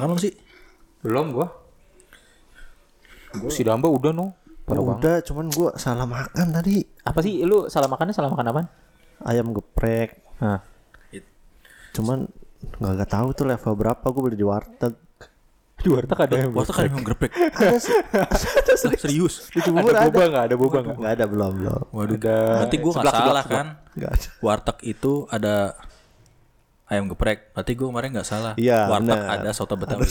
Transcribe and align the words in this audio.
makan 0.00 0.16
belum 0.16 0.20
sih? 0.24 0.32
Belum 1.04 1.26
gua. 1.36 1.46
Si 3.52 3.60
Damba 3.60 3.92
udah 3.92 4.10
no. 4.16 4.32
Parah 4.64 4.82
banget. 4.82 5.00
Udah, 5.04 5.16
cuman 5.28 5.46
gua 5.52 5.70
salah 5.76 6.08
makan 6.08 6.46
tadi. 6.56 6.80
Apa 7.04 7.20
sih 7.20 7.44
lu 7.44 7.68
salah 7.68 7.86
makannya 7.86 8.16
salah 8.16 8.32
makan 8.32 8.48
apaan? 8.48 8.66
Ayam 9.22 9.52
geprek. 9.52 10.24
Hah. 10.40 10.64
Cuman 11.92 12.24
nggak 12.80 12.92
nggak 12.96 13.10
tahu 13.10 13.28
tuh 13.36 13.44
level 13.48 13.72
berapa 13.76 14.06
gua 14.08 14.22
beli 14.24 14.36
di 14.40 14.46
warteg. 14.46 14.94
Di 15.80 15.88
warteg 15.88 16.18
ada 16.20 16.34
yang 16.36 16.52
kan 16.52 17.04
grepek. 17.04 17.30
Ada 17.32 17.78
sih. 17.80 17.96
Lah, 18.12 18.96
serius. 19.00 19.48
Di 19.48 19.64
Cibubur 19.64 19.92
ada 19.96 20.04
ada. 20.04 20.12
boba 20.12 20.24
nggak 20.28 20.44
ada 20.44 20.56
boba 20.56 20.78
nggak? 20.84 20.96
Nggak 21.00 21.12
ada 21.16 21.24
belum 21.24 21.52
belum. 21.56 21.82
Waduh, 21.92 22.16
Ada 22.16 22.36
berarti 22.36 22.76
gua 22.76 22.92
nggak 22.92 23.04
seblak, 23.04 23.14
seblak, 23.16 23.24
salah 23.24 23.44
kan? 23.48 23.66
Nggak 23.96 24.10
ada. 24.12 24.28
Warteg 24.44 24.78
itu 24.84 25.12
ada 25.32 25.54
ayam 26.90 27.06
geprek. 27.06 27.54
Berarti 27.54 27.72
gua 27.72 27.86
kemarin 27.88 28.10
nggak 28.12 28.26
salah. 28.26 28.52
Iya, 28.58 28.90
Warteg 28.90 29.14
benar. 29.14 29.38
ada 29.40 29.50
soto 29.54 29.78
betawi. 29.78 30.04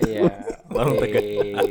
Iya. 0.00 0.32
Warung. 0.72 0.96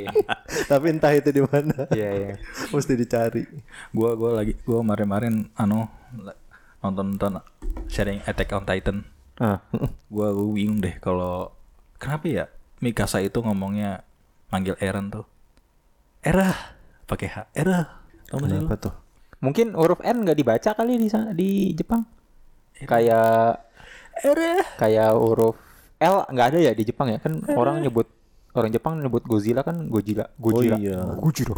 Tapi 0.72 0.86
entah 0.88 1.12
itu 1.12 1.30
di 1.30 1.42
mana. 1.42 1.90
Iya 1.90 2.10
iya. 2.14 2.34
Mesti 2.70 2.94
dicari. 2.94 3.44
gua 3.90 4.14
gua 4.14 4.40
lagi 4.40 4.54
gua 4.62 4.86
kemarin-kemarin 4.86 5.50
anu 5.58 5.90
la- 6.16 6.38
nonton-nonton 6.80 7.42
sharing 7.90 8.22
Attack 8.24 8.54
on 8.54 8.64
Titan. 8.64 8.98
Ah. 9.42 9.60
Gua, 10.08 10.30
gua 10.30 10.48
bingung 10.54 10.78
deh 10.78 11.02
kalau 11.02 11.50
kenapa 11.98 12.30
ya 12.30 12.46
Mikasa 12.78 13.20
itu 13.20 13.42
ngomongnya 13.42 14.06
manggil 14.48 14.78
Eren 14.78 15.10
tuh. 15.10 15.26
Era 16.22 16.54
pakai 17.04 17.28
H. 17.28 17.38
Era. 17.52 18.06
Tahu 18.30 18.38
nggak 18.38 18.50
sih 18.50 18.60
lu? 18.60 18.68
Apa 18.70 18.76
tuh? 18.78 18.94
Mungkin 19.42 19.76
huruf 19.76 20.00
N 20.00 20.24
nggak 20.24 20.38
dibaca 20.38 20.70
kali 20.72 20.96
di 20.96 21.10
sana- 21.10 21.34
di 21.34 21.74
Jepang. 21.74 22.06
Era. 22.74 22.88
kayak 22.90 23.36
huruf 25.14 25.56
L 25.98 26.16
nggak 26.28 26.48
ada 26.52 26.60
ya 26.60 26.72
di 26.72 26.84
Jepang 26.84 27.08
ya? 27.08 27.18
Kan 27.18 27.42
orang 27.50 27.80
nyebut 27.80 28.06
orang 28.54 28.70
Jepang 28.70 29.00
nyebut 29.00 29.24
Godzilla 29.24 29.64
kan 29.64 29.88
Godzilla 29.88 30.30
Godzilla. 30.36 30.78
Iya. 30.78 31.00
Gojira 31.16 31.54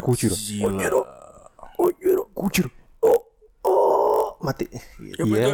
Godzilla. 0.00 0.36
Gojira 2.32 2.68
Oh, 3.66 4.38
mati. 4.38 4.70
iya. 5.02 5.50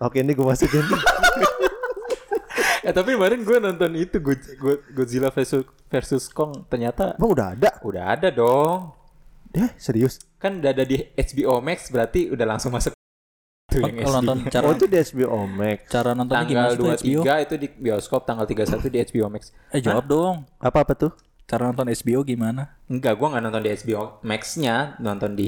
Oke, 0.00 0.24
ini 0.24 0.32
gua 0.32 0.56
masukin. 0.56 0.80
eh 2.80 2.92
tapi 2.96 3.12
kemarin 3.12 3.44
gue 3.44 3.56
nonton 3.60 3.92
itu 3.92 4.16
God- 4.18 4.56
God- 4.56 4.84
Godzilla 4.90 5.28
versus 5.28 5.68
versus 5.86 6.24
Kong. 6.26 6.64
Ternyata 6.66 7.20
Emang 7.20 7.36
udah 7.36 7.46
ada? 7.52 7.70
udah 7.84 8.04
ada 8.08 8.28
dong. 8.32 8.96
Eh, 9.52 9.68
serius? 9.76 10.22
kan 10.40 10.56
udah 10.56 10.72
ada 10.72 10.88
di 10.88 10.96
HBO 11.12 11.60
Max 11.60 11.92
berarti 11.92 12.32
udah 12.32 12.46
langsung 12.48 12.72
masuk 12.72 12.96
tuh 13.70 13.80
yang 13.80 13.94
Kalau 14.00 14.18
nonton 14.18 14.38
cara 14.46 14.64
Oh, 14.66 14.72
itu 14.72 14.84
di 14.84 14.96
HBO 14.98 15.38
Max. 15.46 15.78
cara 15.86 16.10
nontonnya 16.10 16.44
tanggal 16.44 16.74
HBO? 16.74 17.20
23 17.22 17.44
itu 17.44 17.54
di 17.56 17.66
bioskop 17.70 18.20
tanggal 18.22 18.44
31 18.44 18.84
di 18.84 18.98
HBO 19.00 19.26
Max 19.28 19.42
Eh 19.68 19.78
jawab 19.78 20.04
dong. 20.04 20.36
Apa 20.58 20.82
apa 20.82 20.92
tuh? 20.94 21.12
Cara 21.44 21.66
nonton 21.66 21.86
HBO 21.88 22.20
gimana? 22.22 22.78
enggak 22.86 23.14
gua 23.14 23.30
nggak 23.30 23.44
nonton 23.44 23.62
di 23.62 23.70
HBO 23.72 24.02
Max-nya 24.20 24.76
nonton 24.98 25.30
di 25.32 25.46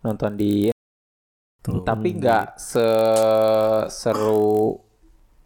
nonton 0.00 0.32
di 0.34 0.70
Tuh. 1.58 1.82
tapi 1.82 2.14
nggak 2.14 2.54
se 2.56 2.86
seru 3.88 4.78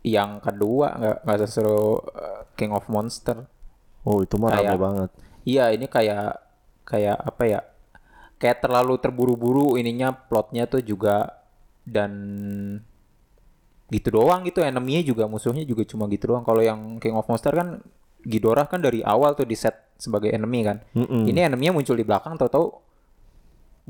yang 0.03 0.37
kedua 0.39 0.87
nggak 0.95 1.17
nggak 1.25 1.39
seseru 1.41 1.97
uh, 1.99 2.45
King 2.55 2.73
of 2.73 2.85
Monster 2.87 3.49
Oh, 4.01 4.21
itu 4.21 4.37
mah 4.37 4.49
rame 4.51 4.65
Kayak- 4.65 4.81
banget. 4.81 5.11
iya 5.45 5.65
ini 5.69 5.85
kayak 5.85 6.33
kayak 6.85 7.17
apa 7.17 7.43
ya 7.45 7.61
kayak 8.37 8.59
terlalu 8.59 8.97
terburu-buru 8.97 9.77
ininya 9.77 10.09
plotnya 10.11 10.65
tuh 10.65 10.81
juga 10.81 11.40
dan 11.91 12.13
gitu 13.91 14.15
doang 14.15 14.47
gitu 14.47 14.63
enemy 14.63 15.03
juga 15.03 15.27
musuhnya 15.27 15.67
juga 15.67 15.83
cuma 15.83 16.07
gitu 16.07 16.31
doang 16.31 16.47
kalau 16.47 16.63
yang 16.63 17.03
King 17.03 17.19
of 17.19 17.27
Monster 17.27 17.51
kan 17.51 17.83
Ghidorah 18.23 18.71
kan 18.71 18.79
dari 18.79 19.03
awal 19.03 19.35
tuh 19.35 19.49
di 19.49 19.59
set 19.59 19.99
sebagai 19.99 20.31
enemy 20.31 20.63
kan 20.63 20.79
Mm-mm. 20.95 21.27
ini 21.27 21.43
enemy-nya 21.43 21.75
muncul 21.75 21.99
di 21.99 22.07
belakang 22.07 22.39
tahu-tahu 22.39 22.91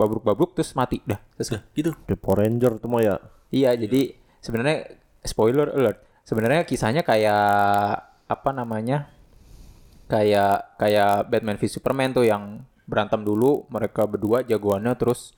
babruk-babruk 0.00 0.56
terus 0.56 0.72
mati 0.72 1.04
dah 1.04 1.20
selesai. 1.36 1.60
Dah, 1.60 1.62
gitu. 1.76 1.90
Kayak 2.08 2.20
Power 2.24 2.38
Ranger 2.40 2.72
tuh 2.80 2.88
mah 2.88 3.02
ya. 3.04 3.14
Iya, 3.52 3.70
jadi 3.76 4.16
sebenarnya 4.40 4.96
spoiler 5.28 5.68
alert. 5.76 6.00
Sebenarnya 6.24 6.64
kisahnya 6.64 7.04
kayak 7.04 7.44
apa 8.24 8.50
namanya? 8.56 9.12
Kayak 10.08 10.74
kayak 10.80 11.28
Batman 11.28 11.60
v 11.60 11.64
Superman 11.68 12.10
tuh 12.16 12.24
yang 12.24 12.64
berantem 12.88 13.22
dulu, 13.22 13.68
mereka 13.70 14.08
berdua 14.08 14.42
jagoannya 14.42 14.96
terus 14.96 15.36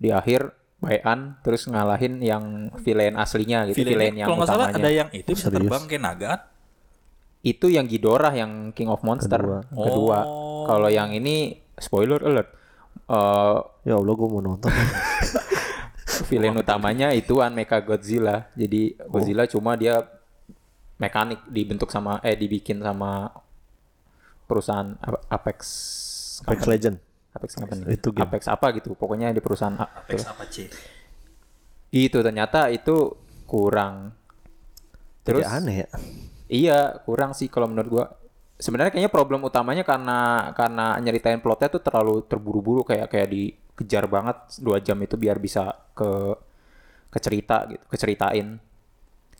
di 0.00 0.10
akhir 0.10 0.50
bayan 0.82 1.38
terus 1.46 1.70
ngalahin 1.70 2.18
yang 2.18 2.74
villain 2.82 3.14
aslinya 3.14 3.70
gitu, 3.70 3.86
villain, 3.86 4.18
yang 4.18 4.26
kalau 4.26 4.42
nggak 4.42 4.50
salah 4.50 4.66
utamanya. 4.66 4.82
ada 4.82 4.90
yang 4.90 5.08
itu 5.14 5.30
bisa 5.30 5.46
Serius? 5.46 5.62
terbang 5.62 5.82
kayak 5.86 6.02
naga 6.02 6.26
kan? 6.26 6.40
Itu 7.42 7.66
yang 7.70 7.86
Ghidorah 7.86 8.34
yang 8.34 8.74
King 8.74 8.90
of 8.90 9.02
Monster 9.06 9.38
Kedua. 9.38 9.62
kedua. 9.70 10.18
Oh. 10.26 10.66
Kalau 10.66 10.90
yang 10.90 11.14
ini 11.14 11.58
spoiler 11.78 12.18
alert. 12.22 12.50
Eh 13.06 13.58
Ya 13.86 13.94
Allah, 13.98 14.14
gua 14.14 14.28
mau 14.30 14.42
nonton. 14.42 14.70
villain 16.30 16.54
utamanya 16.54 17.10
ituan 17.14 17.54
Mecha 17.54 17.78
Godzilla. 17.82 18.50
Jadi 18.58 18.94
Godzilla 19.06 19.46
cuma 19.46 19.74
dia 19.78 20.02
mekanik 20.98 21.42
dibentuk 21.50 21.90
sama 21.90 22.22
eh 22.22 22.38
dibikin 22.38 22.78
sama 22.78 23.30
perusahaan 24.46 24.94
Apex 25.30 25.58
Apex. 26.46 26.66
Legend. 26.66 26.96
Apex 27.32 27.56
Company. 27.56 27.82
Itu 27.96 28.12
game. 28.12 28.28
Apex 28.28 28.44
apa 28.48 28.72
gitu. 28.76 28.92
Pokoknya 28.92 29.32
di 29.32 29.40
perusahaan 29.40 29.72
A- 29.76 30.04
Apex 30.04 30.28
apa 30.28 30.44
C? 30.48 30.68
Itu 31.92 32.20
ternyata 32.20 32.68
itu 32.68 33.16
kurang. 33.48 34.12
Terus 35.24 35.44
Terus 35.44 35.52
aneh 35.52 35.76
ya. 35.84 35.88
iya, 36.48 36.78
kurang 37.04 37.32
sih 37.32 37.48
kalau 37.48 37.68
menurut 37.68 37.88
gua. 37.88 38.06
Sebenarnya 38.62 38.94
kayaknya 38.94 39.10
problem 39.10 39.42
utamanya 39.42 39.82
karena 39.82 40.50
karena 40.54 40.94
nyeritain 41.02 41.42
plotnya 41.42 41.66
tuh 41.66 41.82
terlalu 41.82 42.22
terburu-buru 42.22 42.86
kayak 42.86 43.10
kayak 43.10 43.28
dikejar 43.28 44.06
banget 44.06 44.38
dua 44.62 44.78
jam 44.78 44.94
itu 45.02 45.18
biar 45.18 45.42
bisa 45.42 45.74
ke 45.98 46.36
ke 47.10 47.18
cerita 47.18 47.66
gitu, 47.66 47.82
keceritain. 47.90 48.62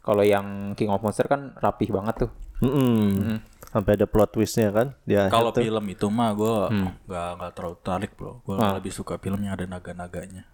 Kalau 0.02 0.26
yang 0.26 0.74
King 0.74 0.90
of 0.90 0.98
Monster 1.06 1.30
kan 1.30 1.54
rapih 1.54 1.94
banget 1.94 2.26
tuh. 2.26 2.30
Mm-mm. 2.62 3.42
Sampai 3.66 3.96
ada 3.96 4.04
plot 4.04 4.30
twistnya 4.30 4.68
kan? 4.68 4.92
Dia 5.02 5.26
Kalau 5.26 5.50
film 5.50 5.84
itu 5.86 6.06
mah 6.06 6.30
gue 6.32 6.56
Hmm. 6.68 6.92
nggak 7.02 7.28
nggak 7.36 7.50
terlalu 7.52 7.76
tarik 7.80 8.12
bro. 8.12 8.38
Gue 8.42 8.54
Ah. 8.54 8.76
lebih 8.76 8.90
suka 8.90 9.16
filmnya 9.16 9.52
ada 9.52 9.64
naga-naganya. 9.64 10.44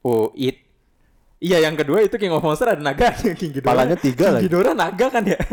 Oh, 0.00 0.32
it. 0.34 0.58
Iya, 1.38 1.58
yang 1.60 1.74
kedua 1.74 2.00
itu 2.00 2.14
King 2.16 2.30
of 2.30 2.40
Monster 2.40 2.66
ada 2.68 2.80
naga. 2.80 3.12
King 3.12 3.50
Ghidorah. 3.52 3.68
Palanya 3.68 3.94
tiga 3.94 4.24
King 4.24 4.34
lagi. 4.34 4.44
Ghidorah 4.46 4.74
naga 4.74 5.06
kan 5.08 5.22
ya? 5.22 5.38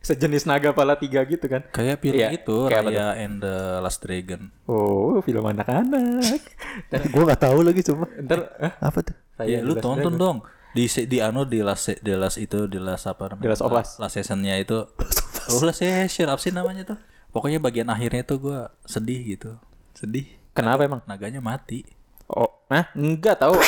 Sejenis 0.00 0.44
naga 0.44 0.70
pala 0.70 0.94
tiga 0.94 1.20
gitu 1.22 1.44
kan. 1.44 1.60
Kayak 1.70 1.96
film 1.98 2.16
Iya, 2.18 2.28
itu 2.34 2.56
kayak 2.66 2.76
apa 2.78 2.90
Raya 2.90 3.06
and 3.20 3.36
the 3.38 3.56
Last 3.78 4.00
Dragon. 4.00 4.48
Oh, 4.64 5.20
film 5.20 5.44
anak-anak. 5.44 6.40
gua 7.12 7.22
nggak 7.26 7.42
tahu 7.42 7.58
lagi 7.62 7.80
cuma. 7.82 8.08
Ntar, 8.16 8.38
eh, 8.58 8.72
Apa 8.76 8.98
tuh? 9.02 9.16
Raya 9.36 9.60
lu 9.60 9.70
the 9.70 9.74
Last 9.74 9.82
tonton 9.82 10.12
Dragon. 10.12 10.18
dong. 10.18 10.38
Di 10.70 10.84
se- 10.86 11.04
di 11.04 11.18
anu 11.18 11.42
di 11.42 11.60
last 11.60 11.98
di 11.98 12.12
last 12.12 12.36
itu 12.36 12.64
di 12.64 12.78
last 12.78 13.04
apa 13.04 13.28
namanya? 13.28 13.42
Di 13.42 13.48
Last 13.48 13.62
of 13.62 13.72
Us. 13.72 13.90
Last 13.98 14.14
seasonnya 14.14 14.54
itu. 14.56 14.78
Oh, 15.48 15.64
last 15.64 15.80
season 15.80 16.28
apa 16.28 16.40
sih 16.40 16.52
namanya 16.52 16.84
tuh? 16.84 16.98
Pokoknya 17.30 17.56
bagian 17.56 17.88
akhirnya 17.88 18.20
tuh 18.20 18.38
gua 18.38 18.58
sedih 18.84 19.22
gitu. 19.24 19.56
Sedih. 19.94 20.26
Kenapa 20.50 20.84
emang? 20.84 21.00
Naganya 21.06 21.38
mati. 21.38 21.86
Oh, 22.26 22.46
nah, 22.66 22.86
enggak 22.92 23.38
tahu. 23.38 23.58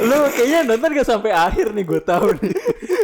Lu 0.00 0.16
kayaknya 0.32 0.64
nonton 0.64 0.96
gak 0.96 1.04
sampai 1.04 1.28
akhir 1.28 1.76
nih, 1.76 1.84
gue 1.84 2.00
tahu 2.00 2.32
nih. 2.40 2.56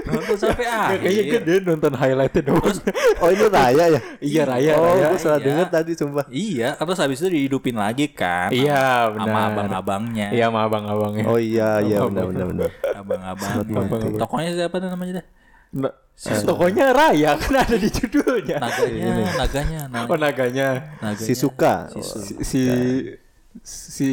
Nonton 0.08 0.36
sampai 0.38 0.64
akhir. 0.64 0.96
kayaknya 1.02 1.24
kan 1.28 1.40
dia 1.44 1.56
nonton 1.60 1.92
highlightnya 1.92 2.42
doang. 2.48 2.76
Oh 3.20 3.28
ini 3.28 3.44
Raya 3.44 3.84
ya? 3.92 4.00
iya, 4.32 4.42
Raya, 4.48 4.72
Oh, 4.80 4.96
Raya. 4.96 5.12
gua 5.12 5.18
salah 5.20 5.40
iya. 5.40 5.44
denger 5.44 5.66
tadi 5.68 5.92
sumpah. 5.92 6.24
Iya, 6.32 6.68
terus 6.80 7.00
habis 7.04 7.18
itu 7.20 7.28
dihidupin 7.28 7.76
lagi 7.76 8.08
kan. 8.08 8.48
Iya, 8.48 9.12
sama- 9.12 9.20
Sama 9.20 9.28
benar. 9.28 9.48
abang-abangnya. 9.52 10.28
Iya, 10.32 10.44
sama 10.48 10.60
abang-abangnya. 10.64 11.24
Oh 11.28 11.36
iya 11.36 11.68
iya 11.84 11.98
benar 12.00 12.24
benar 12.24 12.46
benar. 12.48 12.70
Abang-abangnya. 12.96 14.16
Tokonya 14.16 14.50
siapa 14.56 14.76
tuh 14.80 14.88
namanya 14.88 15.12
deh? 15.20 15.26
Nah, 15.74 15.90
tokonya 16.46 16.94
Raya 16.94 17.34
kan 17.34 17.66
ada 17.66 17.74
di 17.74 17.90
judulnya. 17.90 18.62
Naganya, 18.62 19.06
naganya, 19.34 19.80
naganya. 19.90 20.06
Oh, 20.06 20.18
naganya. 20.18 20.68
naganya. 21.02 21.26
Si 21.26 21.34
Suka. 21.34 21.90
Si, 21.90 22.00
Si 22.40 22.60
si 23.62 24.10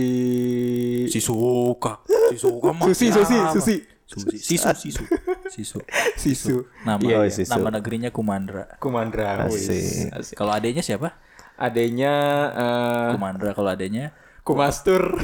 si, 1.10 1.20
Suka. 1.22 2.02
Si 2.34 2.38
Suka 2.42 2.70
mah. 2.74 2.86
Susi, 2.90 3.14
Susi? 3.14 3.38
Susi. 3.54 3.76
Susi. 4.12 4.36
Sisu, 4.44 4.70
Sisu. 4.76 5.04
Sisu. 5.54 5.80
Sisu. 6.20 6.56
Nama, 6.84 7.00
Iya, 7.00 7.18
iya. 7.24 7.32
Sisu. 7.32 7.48
nama 7.48 7.72
negerinya 7.72 8.10
Kumandra. 8.12 8.68
Kumandra. 8.82 9.48
Asik. 9.48 9.72
wis. 9.72 10.12
Asik. 10.12 10.36
Kalau 10.36 10.52
adanya 10.52 10.84
siapa? 10.84 11.16
Adanya 11.56 12.12
eh 12.52 13.10
Kumandra 13.16 13.54
kalau 13.56 13.70
adanya. 13.72 14.12
Kumastur. 14.44 15.16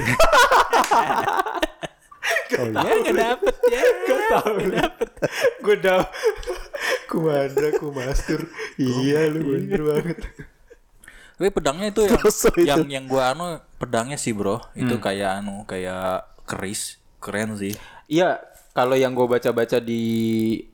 Ya 2.52 2.94
nggak 3.04 3.18
dapet 3.18 3.56
ya. 3.68 3.82
Gak 3.84 4.20
tau 4.32 4.56
dapet. 4.58 5.10
Gue 5.64 5.76
udah 5.80 6.00
Kumandra 7.08 7.70
Kumastur. 7.80 8.42
Iya 8.80 9.32
lu 9.32 9.56
bener 9.56 9.82
banget. 9.84 10.18
Tapi 11.38 11.50
pedangnya 11.54 11.94
itu 11.94 12.02
yang 12.10 12.24
itu. 12.24 12.50
yang 12.66 12.86
yang 12.90 13.06
gua 13.06 13.38
anu 13.38 13.62
pedangnya 13.78 14.18
sih 14.18 14.34
bro. 14.34 14.64
Itu 14.74 14.98
kayak 14.98 15.46
anu 15.46 15.64
kayak 15.70 16.46
keris. 16.50 16.98
Keren 17.18 17.58
sih. 17.58 17.74
Iya, 18.06 18.38
kalau 18.78 18.94
yang 18.94 19.18
gue 19.18 19.26
baca-baca 19.26 19.82
di 19.82 20.06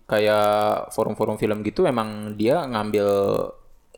kayak 0.03 0.91
forum-forum 0.91 1.39
film 1.39 1.63
gitu, 1.63 1.87
emang 1.87 2.35
dia 2.35 2.67
ngambil 2.67 3.07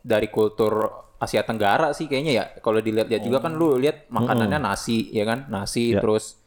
dari 0.06 0.30
kultur 0.30 0.94
Asia 1.18 1.42
Tenggara 1.42 1.90
sih 1.98 2.06
kayaknya 2.06 2.34
ya. 2.38 2.46
Kalau 2.62 2.86
dilihat-lihat 2.86 3.26
juga 3.26 3.42
kan 3.42 3.58
lu 3.58 3.82
lihat 3.82 4.06
makanannya 4.14 4.62
nasi, 4.62 5.10
ya 5.10 5.26
kan? 5.26 5.50
Nasi 5.50 5.98
terus 5.98 6.38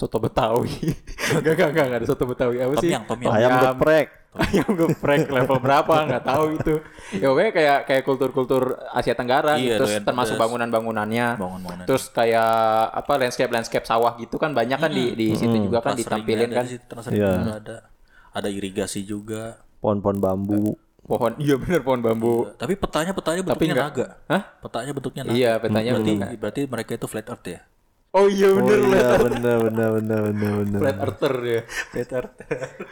soto 0.00 0.16
Betawi. 0.16 0.72
Enggak, 1.36 1.52
enggak, 1.52 1.68
enggak, 1.70 1.84
enggak 1.84 2.00
ada 2.00 2.08
soto 2.08 2.24
Betawi. 2.24 2.56
Apa 2.56 2.72
Tom 2.72 2.80
sih? 2.80 2.90
yang, 2.90 3.04
tom 3.04 3.18
yang. 3.20 3.30
Ayam 3.30 3.50
geprek. 3.60 4.08
Ayam 4.30 4.68
geprek 4.72 5.26
level 5.26 5.58
berapa 5.58 5.94
nggak 6.06 6.22
tahu 6.24 6.44
itu. 6.54 6.74
Ya 7.12 7.26
pokoknya 7.28 7.50
kayak 7.50 7.78
kayak 7.84 8.02
kultur-kultur 8.02 8.62
Asia 8.90 9.12
Tenggara 9.12 9.54
Iya, 9.54 9.76
gitu. 9.76 9.76
Terus 9.76 9.90
doyan 9.92 10.04
termasuk 10.06 10.34
bangunan-bangunannya. 10.38 11.26
Bangunan-bangunan. 11.36 11.84
Terus 11.84 12.04
kayak 12.08 12.50
apa 12.94 13.12
landscape 13.16 13.50
landscape 13.50 13.84
sawah 13.84 14.16
gitu 14.16 14.38
kan 14.38 14.50
banyak 14.50 14.78
kan 14.78 14.88
di 14.88 15.12
di 15.12 15.26
situ 15.34 15.52
juga 15.60 15.82
kan 15.82 15.92
ditampilin 15.92 16.48
kan. 16.48 16.64
Iya. 17.10 17.30
ada 17.58 17.76
ada 18.30 18.48
irigasi 18.48 19.02
juga 19.02 19.58
Pohon-pohon 19.78 20.16
bambu. 20.16 20.78
Pohon 21.00 21.34
iya 21.36 21.58
bener 21.58 21.82
pohon 21.82 21.98
bambu. 21.98 22.46
tapi 22.54 22.78
petanya 22.78 23.10
petanya 23.10 23.42
bentuknya 23.42 23.74
naga 23.74 24.06
Hah? 24.24 24.42
petanya 24.62 24.92
bentuknya 24.94 25.22
naga 25.26 25.34
Iya, 25.34 25.52
petanya 25.58 25.90
berarti 25.90 26.06
bentuknya. 26.14 26.38
berarti 26.38 26.60
mereka 26.64 26.90
itu 26.94 27.06
flat 27.10 27.26
earth 27.26 27.46
ya 27.48 27.60
Oh 28.10 28.26
iya 28.26 28.50
Oh 28.50 28.58
bener 28.58 28.78
iya 28.90 29.08
bener 29.22 29.56
bener 29.70 29.88
bener 30.02 30.20
bener 30.34 30.52
bener. 30.66 30.80
flat 30.82 30.98
earther 30.98 31.34
ya. 31.46 31.60
flat 31.94 32.10
earth 32.10 32.34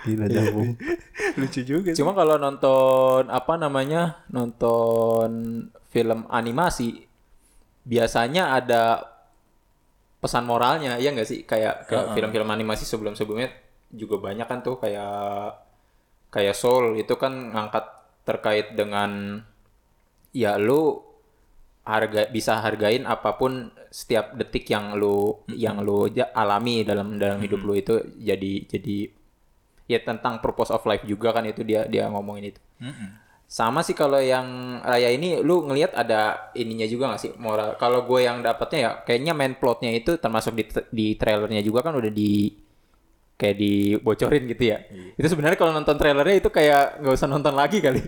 Gila 0.06 0.26
nyambung. 0.31 0.70
lucu 1.43 1.61
juga 1.67 1.91
Cuma 1.99 2.15
kalau 2.15 2.38
nonton 2.38 3.26
apa 3.26 3.59
namanya? 3.59 4.23
Nonton 4.31 5.31
film 5.91 6.23
animasi 6.31 7.03
biasanya 7.82 8.55
ada 8.55 9.00
pesan 10.20 10.44
moralnya 10.44 10.99
ya 11.00 11.11
nggak 11.11 11.26
sih 11.26 11.43
kayak 11.49 11.88
kayak 11.88 12.12
film-film 12.12 12.50
animasi 12.50 12.85
sebelum-sebelumnya 12.85 13.49
juga 13.88 14.21
banyak 14.21 14.44
kan 14.44 14.61
tuh 14.61 14.76
kayak 14.76 15.56
kayak 16.29 16.53
Soul 16.53 17.00
itu 17.00 17.17
kan 17.17 17.32
ngangkat 17.55 17.85
terkait 18.29 18.76
dengan 18.76 19.41
ya 20.37 20.61
lu 20.61 21.07
harga 21.88 22.29
bisa 22.29 22.61
hargain 22.61 23.08
apa 23.08 23.40
pun 23.40 23.73
setiap 23.88 24.37
detik 24.37 24.69
yang 24.69 25.00
lu 25.00 25.40
yang 25.49 25.81
lu 25.81 26.12
alami 26.37 26.85
dalam 26.85 27.17
dalam 27.17 27.40
hidup 27.40 27.64
lu 27.64 27.73
itu 27.73 27.96
jadi 28.20 28.69
jadi 28.69 29.08
ya 29.88 29.99
tentang 30.05 30.44
purpose 30.44 30.69
of 30.69 30.85
life 30.85 31.02
juga 31.08 31.32
kan 31.32 31.49
itu 31.49 31.64
dia 31.64 31.88
dia 31.88 32.05
ngomongin 32.12 32.52
itu. 32.52 32.61
Sama 33.49 33.81
sih 33.81 33.96
kalau 33.96 34.20
yang 34.20 34.79
raya 34.85 35.08
ini 35.08 35.40
lu 35.40 35.64
ngelihat 35.64 35.96
ada 35.96 36.52
ininya 36.52 36.85
juga 36.85 37.17
gak 37.17 37.23
sih? 37.25 37.32
Moral 37.40 37.81
kalau 37.81 38.05
gue 38.05 38.20
yang 38.20 38.44
dapatnya 38.44 38.79
ya 38.79 38.90
kayaknya 39.08 39.32
main 39.32 39.56
plotnya 39.56 39.88
itu 39.96 40.20
termasuk 40.20 40.52
di 40.52 40.69
di 40.93 41.06
trailernya 41.17 41.64
juga 41.64 41.81
kan 41.81 41.96
udah 41.96 42.12
di 42.12 42.52
kayak 43.38 43.55
dibocorin 43.55 44.44
gitu 44.44 44.64
ya 44.67 44.82
itu 45.14 45.23
sebenarnya 45.25 45.55
kalau 45.55 45.70
nonton 45.70 45.94
trailernya 45.94 46.37
itu 46.37 46.50
kayak 46.50 46.99
nggak 46.99 47.14
usah 47.14 47.26
nonton 47.26 47.55
lagi 47.55 47.79
kali 47.79 48.02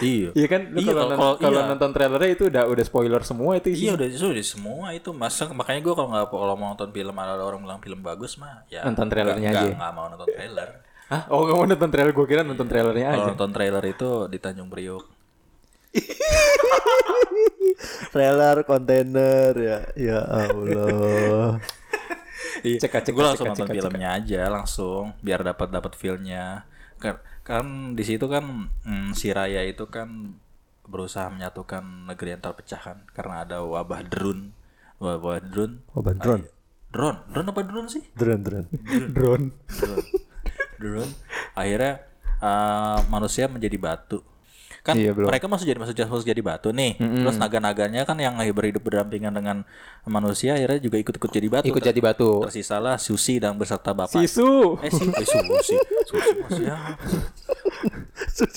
iya 0.00 0.30
iya 0.32 0.46
kan 0.46 0.70
Lu 0.70 0.78
Iya, 0.78 0.86
kalau 0.86 0.94
kalau- 0.94 1.10
non- 1.10 1.18
kalau- 1.18 1.38
kalau 1.40 1.60
iya. 1.60 1.68
nonton 1.68 1.90
trailernya 1.90 2.30
itu 2.30 2.44
udah 2.46 2.62
udah 2.64 2.84
spoiler 2.84 3.22
semua 3.22 3.58
itu 3.58 3.66
Iya 3.66 3.74
isinya. 3.74 3.92
udah 3.98 4.06
itu 4.08 4.26
udah 4.28 4.46
semua 4.46 4.86
itu 4.92 5.10
masa 5.12 5.50
makanya 5.50 5.82
gue 5.82 5.92
kalau 5.92 6.08
nggak 6.08 6.26
kalau 6.28 6.54
mau 6.54 6.68
nonton 6.72 6.88
film 6.88 7.14
ada 7.16 7.34
orang 7.36 7.60
bilang 7.60 7.80
film 7.80 8.00
bagus 8.00 8.38
mah 8.38 8.62
ya 8.66 8.86
Nonton 8.86 9.06
trailernya 9.08 9.42
nggak- 9.44 9.58
aja. 9.58 9.66
nggak 9.68 9.80
nggak 9.82 9.92
mau 9.92 10.06
nonton 10.08 10.28
trailer 10.30 10.68
Hah? 11.04 11.22
oh 11.28 11.40
nggak 11.42 11.56
mau 11.56 11.66
nonton 11.66 11.90
trailer 11.90 12.12
gue 12.12 12.26
kira 12.26 12.42
nonton 12.42 12.66
trailernya 12.66 13.06
kalau 13.08 13.18
aja 13.18 13.30
nonton 13.34 13.50
trailer 13.50 13.84
itu 13.84 14.10
di 14.26 14.38
Tanjung 14.38 14.70
Priok 14.70 15.04
Trailer 18.08 18.62
kontainer 18.62 19.52
ya. 19.54 19.78
Ya 19.94 20.20
Allah. 20.22 21.56
Cek 22.62 22.92
cek 23.02 23.12
gue 23.12 23.24
langsung 23.24 23.48
nonton 23.50 23.68
filmnya 23.68 24.18
aja 24.18 24.48
langsung 24.48 25.16
biar 25.20 25.42
dapat 25.42 25.68
dapat 25.70 25.92
feelnya. 25.98 26.66
Kan 26.98 27.18
kan 27.42 27.66
di 27.98 28.04
situ 28.06 28.30
kan 28.30 28.70
mm, 28.86 29.14
si 29.18 29.34
Raya 29.34 29.66
itu 29.66 29.90
kan 29.90 30.38
berusaha 30.86 31.30
menyatukan 31.30 32.10
negeri 32.10 32.34
yang 32.36 32.42
terpecah 32.42 32.80
kan 32.80 32.98
karena 33.14 33.46
ada 33.46 33.62
wabah 33.62 34.02
drone. 34.06 34.54
Wabah 35.02 35.42
drone. 35.42 35.82
Wabah 35.94 36.14
drone. 36.14 36.44
drone. 36.92 37.18
Drone 37.30 37.48
apa 37.50 37.62
drone 37.66 37.88
sih? 37.90 38.02
Drone. 38.14 38.42
Drone. 38.42 38.68
drone. 39.10 39.46
Drone. 39.66 40.06
Drone. 40.78 41.12
Akhirnya 41.58 42.06
eh, 42.38 42.98
manusia 43.10 43.50
menjadi 43.50 43.76
batu 43.78 44.22
kan 44.82 44.98
Iya, 44.98 45.14
mereka 45.14 45.46
masih 45.46 45.70
jadi 45.70 45.78
masih 45.78 45.94
jadi, 45.94 46.10
jadi 46.10 46.42
batu 46.42 46.74
nih. 46.74 46.98
Terus 46.98 47.38
naga-naganya 47.38 48.02
kan 48.02 48.18
yang 48.18 48.34
berhidup 48.50 48.82
berdampingan 48.82 49.30
dengan 49.30 49.62
manusia 50.02 50.58
akhirnya 50.58 50.82
juga 50.82 50.98
ikut-ikut 50.98 51.30
jadi 51.30 51.46
batu 51.46 51.66
ikut 51.70 51.82
jadi 51.82 52.00
batu. 52.02 52.42
Tersisalah 52.50 52.98
Susi 52.98 53.38
dan 53.38 53.54
beserta 53.54 53.94
bapak. 53.94 54.18
Sisu. 54.18 54.82
Eh 54.82 54.90
si 54.90 55.06
eh, 55.06 55.26
Susi 55.26 55.76
Susi. 56.02 56.62
Ya 56.66 56.76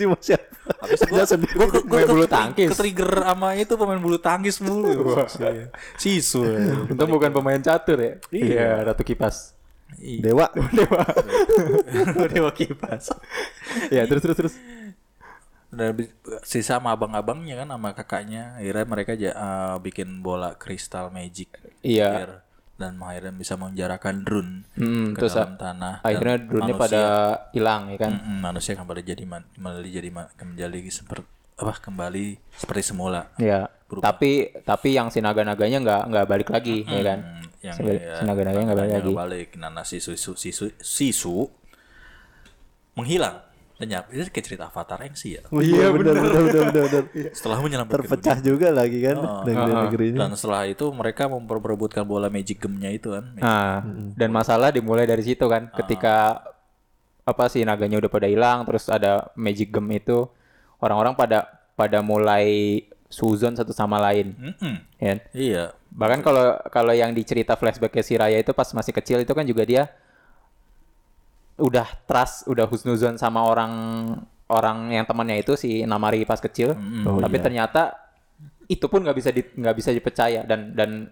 mau 0.10 0.18
siapa? 0.18 0.46
habis 0.82 1.02
gua 1.06 1.24
gua 1.30 1.38
gua, 1.46 1.82
gua 1.86 1.98
Main 2.02 2.10
bulu 2.10 2.26
tangkis. 2.26 2.70
ke 2.74 2.76
trigger 2.78 3.12
sama 3.22 3.50
itu 3.54 3.74
pemain 3.78 4.02
bulu 4.02 4.18
tangkis 4.18 4.58
mulu. 4.66 5.14
Sisu. 6.02 6.42
Untung 6.90 7.10
bukan 7.14 7.30
pemain 7.30 7.62
catur 7.62 8.02
ya? 8.02 8.14
Iya. 8.34 8.70
Ratu 8.82 9.06
kipas. 9.06 9.54
Dewa. 9.96 10.50
dewa. 10.74 11.02
Dewa 12.34 12.52
kipas. 12.52 13.14
Ya 13.94 14.10
terus 14.10 14.26
terus 14.26 14.38
terus 14.38 14.56
dan 15.76 15.94
sisa 16.42 16.80
sama 16.80 16.92
abang-abangnya 16.92 17.56
kan 17.58 17.70
sama 17.70 17.92
kakaknya. 17.92 18.56
Akhirnya 18.56 18.86
mereka 18.86 19.12
eh, 19.14 19.34
bikin 19.80 20.20
bola 20.20 20.56
kristal 20.56 21.12
magic 21.12 21.52
Iya. 21.80 22.10
Biar- 22.10 22.42
dan 22.76 23.00
akhirnya 23.00 23.32
bisa 23.32 23.56
menjarakan 23.56 24.28
drone 24.28 24.68
Hmm, 24.76 25.16
ke 25.16 25.24
terus 25.24 25.32
dalam 25.32 25.56
tanah. 25.56 26.04
akhirnya 26.04 26.38
drone-nya 26.44 26.76
pada 26.76 27.02
hilang 27.52 27.88
ya 27.88 27.98
kan? 27.98 28.12
Mm-mm, 28.20 28.38
manusia 28.42 28.76
kembali 28.76 29.00
jadi 29.00 29.24
kembali 29.24 29.88
jadi 29.90 30.10
kembali 30.12 30.80
seperti 30.90 31.24
apa 31.56 31.72
kembali 31.80 32.26
seperti 32.52 32.84
semula. 32.84 33.32
Ya 33.38 33.72
tapi 33.96 34.52
tapi 34.60 34.92
yang 34.92 35.08
si 35.08 35.24
naga-naganya 35.24 35.80
nggak 35.80 36.02
nggak 36.04 36.26
balik 36.28 36.50
lagi 36.52 36.84
ya 36.84 37.00
kan? 37.06 37.20
Hmm, 37.24 37.44
yang 37.64 37.76
Si- 37.80 37.86
si 38.12 38.24
naga-naganya 38.28 38.66
nggak 38.68 38.80
balik 38.82 38.92
lagi. 39.00 39.14
balik. 39.16 39.50
Nana 39.56 39.88
sisu 39.88 40.12
sisu 40.12 40.36
sisu, 40.36 40.66
sisu 40.76 41.48
menghilang 42.92 43.40
lenyap 43.76 44.08
itu 44.08 44.32
kayak 44.32 44.46
cerita 44.48 44.64
Avatar 44.72 45.04
yang 45.04 45.16
sih 45.20 45.36
ya 45.36 45.44
Oh, 45.52 45.60
iya 45.60 45.92
benar 45.92 46.16
benar 46.16 46.42
benar 46.48 46.64
benar. 46.72 47.04
benar. 47.04 47.04
setelah 47.38 47.58
menyelamatkan 47.60 48.08
Terpecah 48.08 48.38
juga 48.40 48.68
lagi 48.72 49.00
kan 49.04 49.18
negeri-negerinya. 49.44 50.20
Dan 50.24 50.32
setelah 50.40 50.64
itu 50.64 50.86
mereka 50.96 51.28
memperebutkan 51.28 52.08
bola 52.08 52.32
magic 52.32 52.64
gem-nya 52.64 52.96
itu 52.96 53.12
kan. 53.12 53.36
Nah, 53.36 53.84
dan 54.16 54.32
masalah 54.32 54.72
dimulai 54.72 55.04
dari 55.04 55.28
situ 55.28 55.44
kan, 55.52 55.68
ketika 55.76 56.40
apa 57.26 57.44
sih 57.52 57.68
naganya 57.68 58.00
udah 58.00 58.08
pada 58.08 58.32
hilang, 58.32 58.64
terus 58.64 58.88
ada 58.88 59.28
magic 59.36 59.76
gem 59.76 59.88
itu, 59.92 60.24
orang-orang 60.80 61.18
pada 61.18 61.44
pada 61.76 62.00
mulai 62.00 62.80
suzon 63.12 63.60
satu 63.60 63.76
sama 63.76 64.00
lain, 64.00 64.32
ya. 65.04 65.12
kan? 65.12 65.20
Iya. 65.36 65.64
Bahkan 65.92 66.20
kalau 66.24 66.60
kalau 66.72 66.94
yang 66.96 67.12
dicerita 67.12 67.60
flashbacknya 67.60 68.04
si 68.04 68.16
Raya 68.16 68.40
itu 68.40 68.56
pas 68.56 68.68
masih 68.72 68.96
kecil 68.96 69.20
itu 69.20 69.32
kan 69.36 69.44
juga 69.44 69.68
dia 69.68 69.92
udah 71.58 71.88
trust, 72.04 72.46
udah 72.46 72.66
husnuzon 72.66 73.16
sama 73.16 73.44
orang 73.44 73.72
orang 74.46 74.92
yang 74.92 75.06
temannya 75.06 75.40
itu 75.40 75.56
si 75.56 75.82
Namari 75.82 76.22
pas 76.24 76.38
kecil, 76.38 76.76
tapi 77.18 77.38
ternyata 77.42 77.82
itu 78.66 78.86
pun 78.90 79.02
nggak 79.02 79.14
bisa 79.16 79.30
di, 79.30 79.42
nggak 79.42 79.76
bisa 79.78 79.90
dipercaya 79.90 80.42
dan 80.42 80.74
dan 80.74 81.06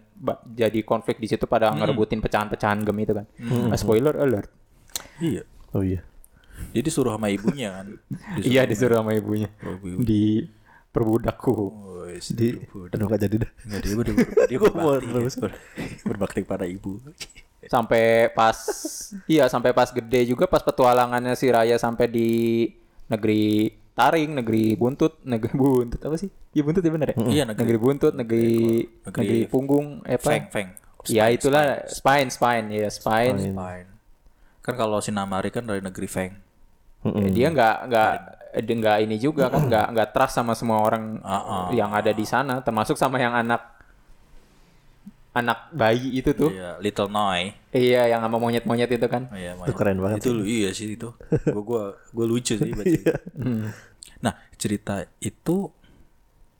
jadi 0.50 0.82
konflik 0.82 1.18
di 1.18 1.30
situ 1.30 1.46
pada 1.46 1.70
ngerebutin 1.72 2.18
pecahan-pecahan 2.18 2.82
gem 2.82 2.98
itu 2.98 3.14
kan. 3.14 3.26
Nah, 3.40 3.78
spoiler 3.78 4.14
alert. 4.18 4.50
Iya. 5.22 5.46
Oh 5.74 5.82
iya. 5.82 6.02
Jadi 6.74 6.90
suruh 6.90 7.14
sama 7.14 7.30
ibunya 7.30 7.82
kan. 7.82 7.88
Disuruh 8.38 8.50
Iya 8.54 8.62
disuruh 8.66 8.98
sama 9.02 9.12
ibunya 9.14 9.50
sama 9.62 9.78
ibu. 9.78 10.02
di 10.02 10.46
perbudakku. 10.94 11.52
Oh, 11.54 12.06
Di 12.10 12.58
aduh 12.94 13.06
gak 13.10 13.22
jadi 13.26 13.36
dah. 13.42 13.52
Nggak, 13.66 13.82
berbakti. 14.62 15.38
Ber- 15.42 15.58
berbakti 16.06 16.40
pada 16.46 16.66
ibu. 16.66 16.98
sampai 17.70 18.34
pas 18.34 18.58
iya 19.28 19.46
sampai 19.48 19.72
pas 19.72 19.90
gede 19.92 20.28
juga 20.28 20.50
pas 20.50 20.64
petualangannya 20.64 21.36
si 21.38 21.48
Raya 21.52 21.78
sampai 21.78 22.08
di 22.10 22.30
negeri 23.08 23.70
Taring, 23.94 24.42
negeri 24.42 24.74
Buntut, 24.74 25.22
negeri 25.22 25.54
Buntut 25.62 26.02
apa 26.02 26.18
sih? 26.18 26.34
Iya 26.58 26.66
Buntut 26.66 26.82
ya 26.82 26.90
bener 26.90 27.14
ya? 27.14 27.16
Iya, 27.30 27.44
negeri- 27.46 27.62
negeri 27.62 27.78
Buntut, 27.78 28.14
negeri 28.18 28.54
negeri- 29.06 29.22
negeri, 29.22 29.40
punggung 29.46 30.02
eh, 30.10 30.18
apa? 30.18 30.30
Feng, 30.34 30.46
feng. 30.50 30.70
Ya 31.14 31.30
itulah 31.30 31.86
spine, 31.86 32.30
spine, 32.34 32.68
ya 32.74 32.90
spine. 32.90 33.54
Fine. 33.54 33.90
Kan 34.66 34.74
kalau 34.80 34.98
si 34.98 35.14
Namari 35.14 35.54
kan 35.54 35.68
dari 35.68 35.84
negeri 35.84 36.10
Feng. 36.10 36.34
Ya, 37.04 37.30
dia 37.30 37.48
nggak 37.52 37.76
nggak 37.92 38.12
nggak 38.64 38.98
ini 39.04 39.20
juga 39.20 39.52
kan 39.52 39.68
nggak 39.68 39.88
nggak 39.92 40.10
trust 40.16 40.40
sama 40.40 40.56
semua 40.56 40.80
orang 40.80 41.20
ah. 41.22 41.68
yang 41.76 41.92
ada 41.92 42.10
di 42.16 42.24
sana, 42.24 42.64
termasuk 42.64 42.96
sama 42.96 43.20
yang 43.20 43.36
anak 43.36 43.73
anak 45.34 45.74
bayi 45.74 46.22
itu 46.22 46.32
tuh. 46.38 46.54
Iya, 46.54 46.78
Little 46.78 47.10
Noi. 47.10 47.58
Iya, 47.74 48.06
yang 48.06 48.22
sama 48.22 48.38
monyet-monyet 48.38 48.90
itu 48.94 49.08
kan. 49.10 49.30
Oh, 49.34 49.38
iya, 49.38 49.58
Itu 49.58 49.74
keren 49.74 49.98
banget 49.98 50.22
Itu 50.22 50.30
lu 50.38 50.46
iya 50.46 50.70
sih 50.70 50.94
itu. 50.94 51.10
Gua 51.54 51.64
gua 51.66 51.84
gua 52.14 52.26
lucu 52.30 52.54
sih 52.54 52.72
baca. 52.72 52.86
Iya. 52.86 53.16
Nah, 54.22 54.34
cerita 54.62 55.10
itu 55.20 55.74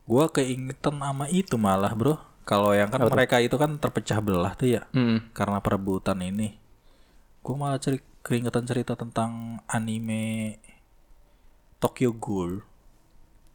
gua 0.04 0.26
keingetan 0.28 0.98
sama 0.98 1.30
itu 1.30 1.54
malah, 1.54 1.94
Bro. 1.94 2.18
Kalau 2.44 2.76
yang 2.76 2.92
kan 2.92 3.00
mereka 3.08 3.40
itu 3.40 3.56
kan 3.56 3.80
terpecah 3.80 4.20
belah 4.20 4.52
tuh 4.52 4.68
ya. 4.76 4.82
Hmm. 4.92 5.32
Karena 5.32 5.64
perebutan 5.64 6.20
ini. 6.20 6.60
gue 7.44 7.52
malah 7.60 7.76
ceri 7.76 8.00
keringetan 8.24 8.64
cerita 8.64 8.96
tentang 8.96 9.60
anime 9.68 10.56
Tokyo 11.76 12.16
Ghoul 12.16 12.64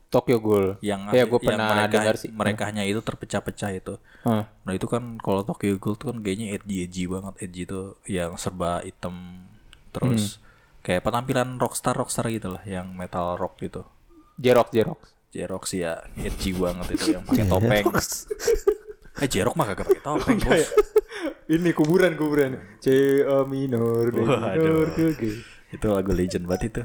Tokyo 0.10 0.42
Ghoul. 0.42 0.68
yang 0.82 1.06
ya 1.14 1.30
gue 1.30 1.38
yang 1.38 1.54
pernah 1.54 1.70
mereka 1.70 1.94
dengar 1.94 2.16
sih. 2.18 2.34
merekanya 2.34 2.82
itu 2.82 2.98
terpecah-pecah 3.06 3.72
itu. 3.78 3.94
Hah. 4.26 4.50
nah 4.66 4.74
itu 4.74 4.90
kan 4.90 5.22
kalau 5.22 5.46
Tokyo 5.46 5.78
Ghoul 5.78 5.96
tuh 6.02 6.10
kan 6.10 6.18
kayaknya 6.26 6.58
edgy 6.58 6.82
edgy 6.82 7.06
banget. 7.06 7.34
Edgy 7.46 7.62
itu 7.70 7.82
yang 8.10 8.34
serba 8.42 8.82
hitam 8.82 9.46
terus 9.94 10.42
kayak 10.82 11.06
penampilan 11.06 11.62
rockstar 11.62 11.94
rockstar 11.94 12.26
gitu 12.34 12.50
lah 12.50 12.66
yang 12.66 12.90
metal 12.98 13.38
rock 13.38 13.62
gitu. 13.62 13.86
Jerox 14.42 14.74
Jerox. 14.74 15.00
Jerox 15.30 15.64
ya 15.78 16.02
edgy 16.18 16.58
banget 16.58 16.98
itu 16.98 17.14
yang 17.14 17.22
pakai 17.22 17.46
topeng. 17.46 17.86
Eh 19.20 19.28
Jerok 19.30 19.54
mah 19.54 19.66
kagak 19.70 19.94
pakai 19.94 20.02
topeng 20.02 20.38
bos. 20.46 20.74
Ini 21.50 21.70
kuburan 21.78 22.18
kuburan. 22.18 22.58
C 22.84 23.22
A 23.22 23.46
minor 23.46 24.10
D 24.10 24.26
minor 24.26 24.90
itu 25.70 25.86
lagu 25.86 26.12
legend 26.18 26.50
banget 26.50 26.74
itu. 26.74 26.82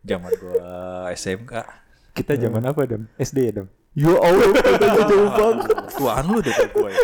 Zaman 0.00 0.32
gua 0.40 1.12
SMK 1.12 1.83
Kita 2.14 2.38
zaman 2.38 2.62
apa 2.62 2.80
dam? 2.86 3.10
SD 3.18 3.38
ya 3.44 3.52
dam? 3.62 3.66
Ya 3.94 4.10
Allah, 4.10 4.46
katanya 4.54 5.02
jauh 5.06 5.30
banget. 5.38 5.66
tuaan 5.94 6.24
lu 6.26 6.38
deh 6.38 6.50
gue 6.50 6.90
ya 6.90 6.98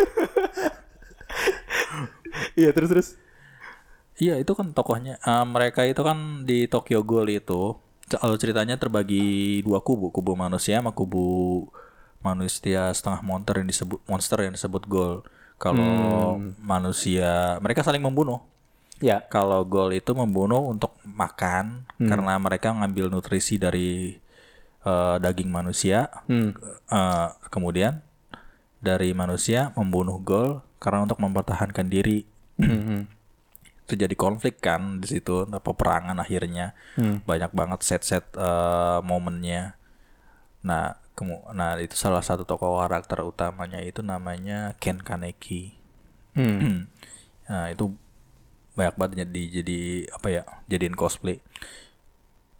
Iya 2.55 2.69
terus 2.75 2.89
terus. 2.91 3.07
Iya 4.19 4.37
itu 4.37 4.51
kan 4.53 4.75
tokohnya 4.75 5.17
eh, 5.17 5.45
mereka 5.47 5.87
itu 5.87 6.03
kan 6.03 6.43
di 6.43 6.67
Tokyo 6.67 7.01
Ghoul 7.01 7.31
itu 7.31 7.79
kalau 8.11 8.35
ceritanya 8.35 8.75
terbagi 8.75 9.63
dua 9.63 9.79
kubu 9.79 10.11
kubu 10.11 10.35
manusia 10.35 10.77
sama 10.83 10.91
kubu 10.91 11.63
manusia 12.21 12.91
setengah 12.91 13.23
monster 13.23 13.55
yang 13.63 13.67
disebut 13.71 13.99
monster 14.05 14.37
yang 14.43 14.53
disebut 14.53 14.83
Ghoul. 14.85 15.23
Kalau 15.57 16.41
manusia 16.59 17.57
mereka 17.61 17.81
saling 17.81 18.01
membunuh. 18.03 18.41
Ya. 19.01 19.21
Kalau 19.31 19.65
Ghoul 19.65 19.97
itu 19.97 20.13
membunuh 20.13 20.69
untuk 20.69 20.93
makan 21.01 21.85
karena 21.97 22.37
mereka 22.37 22.69
ngambil 22.73 23.09
nutrisi 23.09 23.57
dari 23.57 24.17
eh, 24.81 25.17
daging 25.19 25.49
manusia. 25.49 26.09
Hmm. 26.25 26.53
Eh, 26.87 27.27
kemudian 27.49 28.01
dari 28.81 29.13
manusia 29.13 29.69
membunuh 29.77 30.17
Ghoul 30.17 30.65
karena 30.81 31.05
untuk 31.05 31.21
mempertahankan 31.21 31.87
diri 31.87 32.25
Hmm. 32.57 33.09
terjadi 33.89 34.15
konflik 34.15 34.61
kan 34.63 35.01
di 35.01 35.07
situ 35.09 35.43
peperangan 35.43 36.15
akhirnya 36.15 36.71
Hmm. 36.95 37.19
banyak 37.25 37.51
banget 37.51 37.79
set-set 37.81 38.23
eh, 38.37 38.99
momennya 39.03 39.75
nah 40.61 40.95
kemu 41.11 41.51
nah 41.51 41.75
itu 41.75 41.97
salah 41.97 42.21
satu 42.23 42.45
tokoh 42.45 42.79
karakter 42.79 43.25
utamanya 43.25 43.81
itu 43.81 43.99
namanya 43.99 44.77
Ken 44.79 45.01
Kaneki 45.01 45.75
Hmm. 46.37 46.87
nah 47.51 47.67
itu 47.67 47.91
banyak 48.77 48.95
banget 48.95 49.15
jadi 49.27 49.41
jadi 49.61 49.79
apa 50.15 50.27
ya 50.31 50.43
jadiin 50.71 50.95
cosplay 50.95 51.43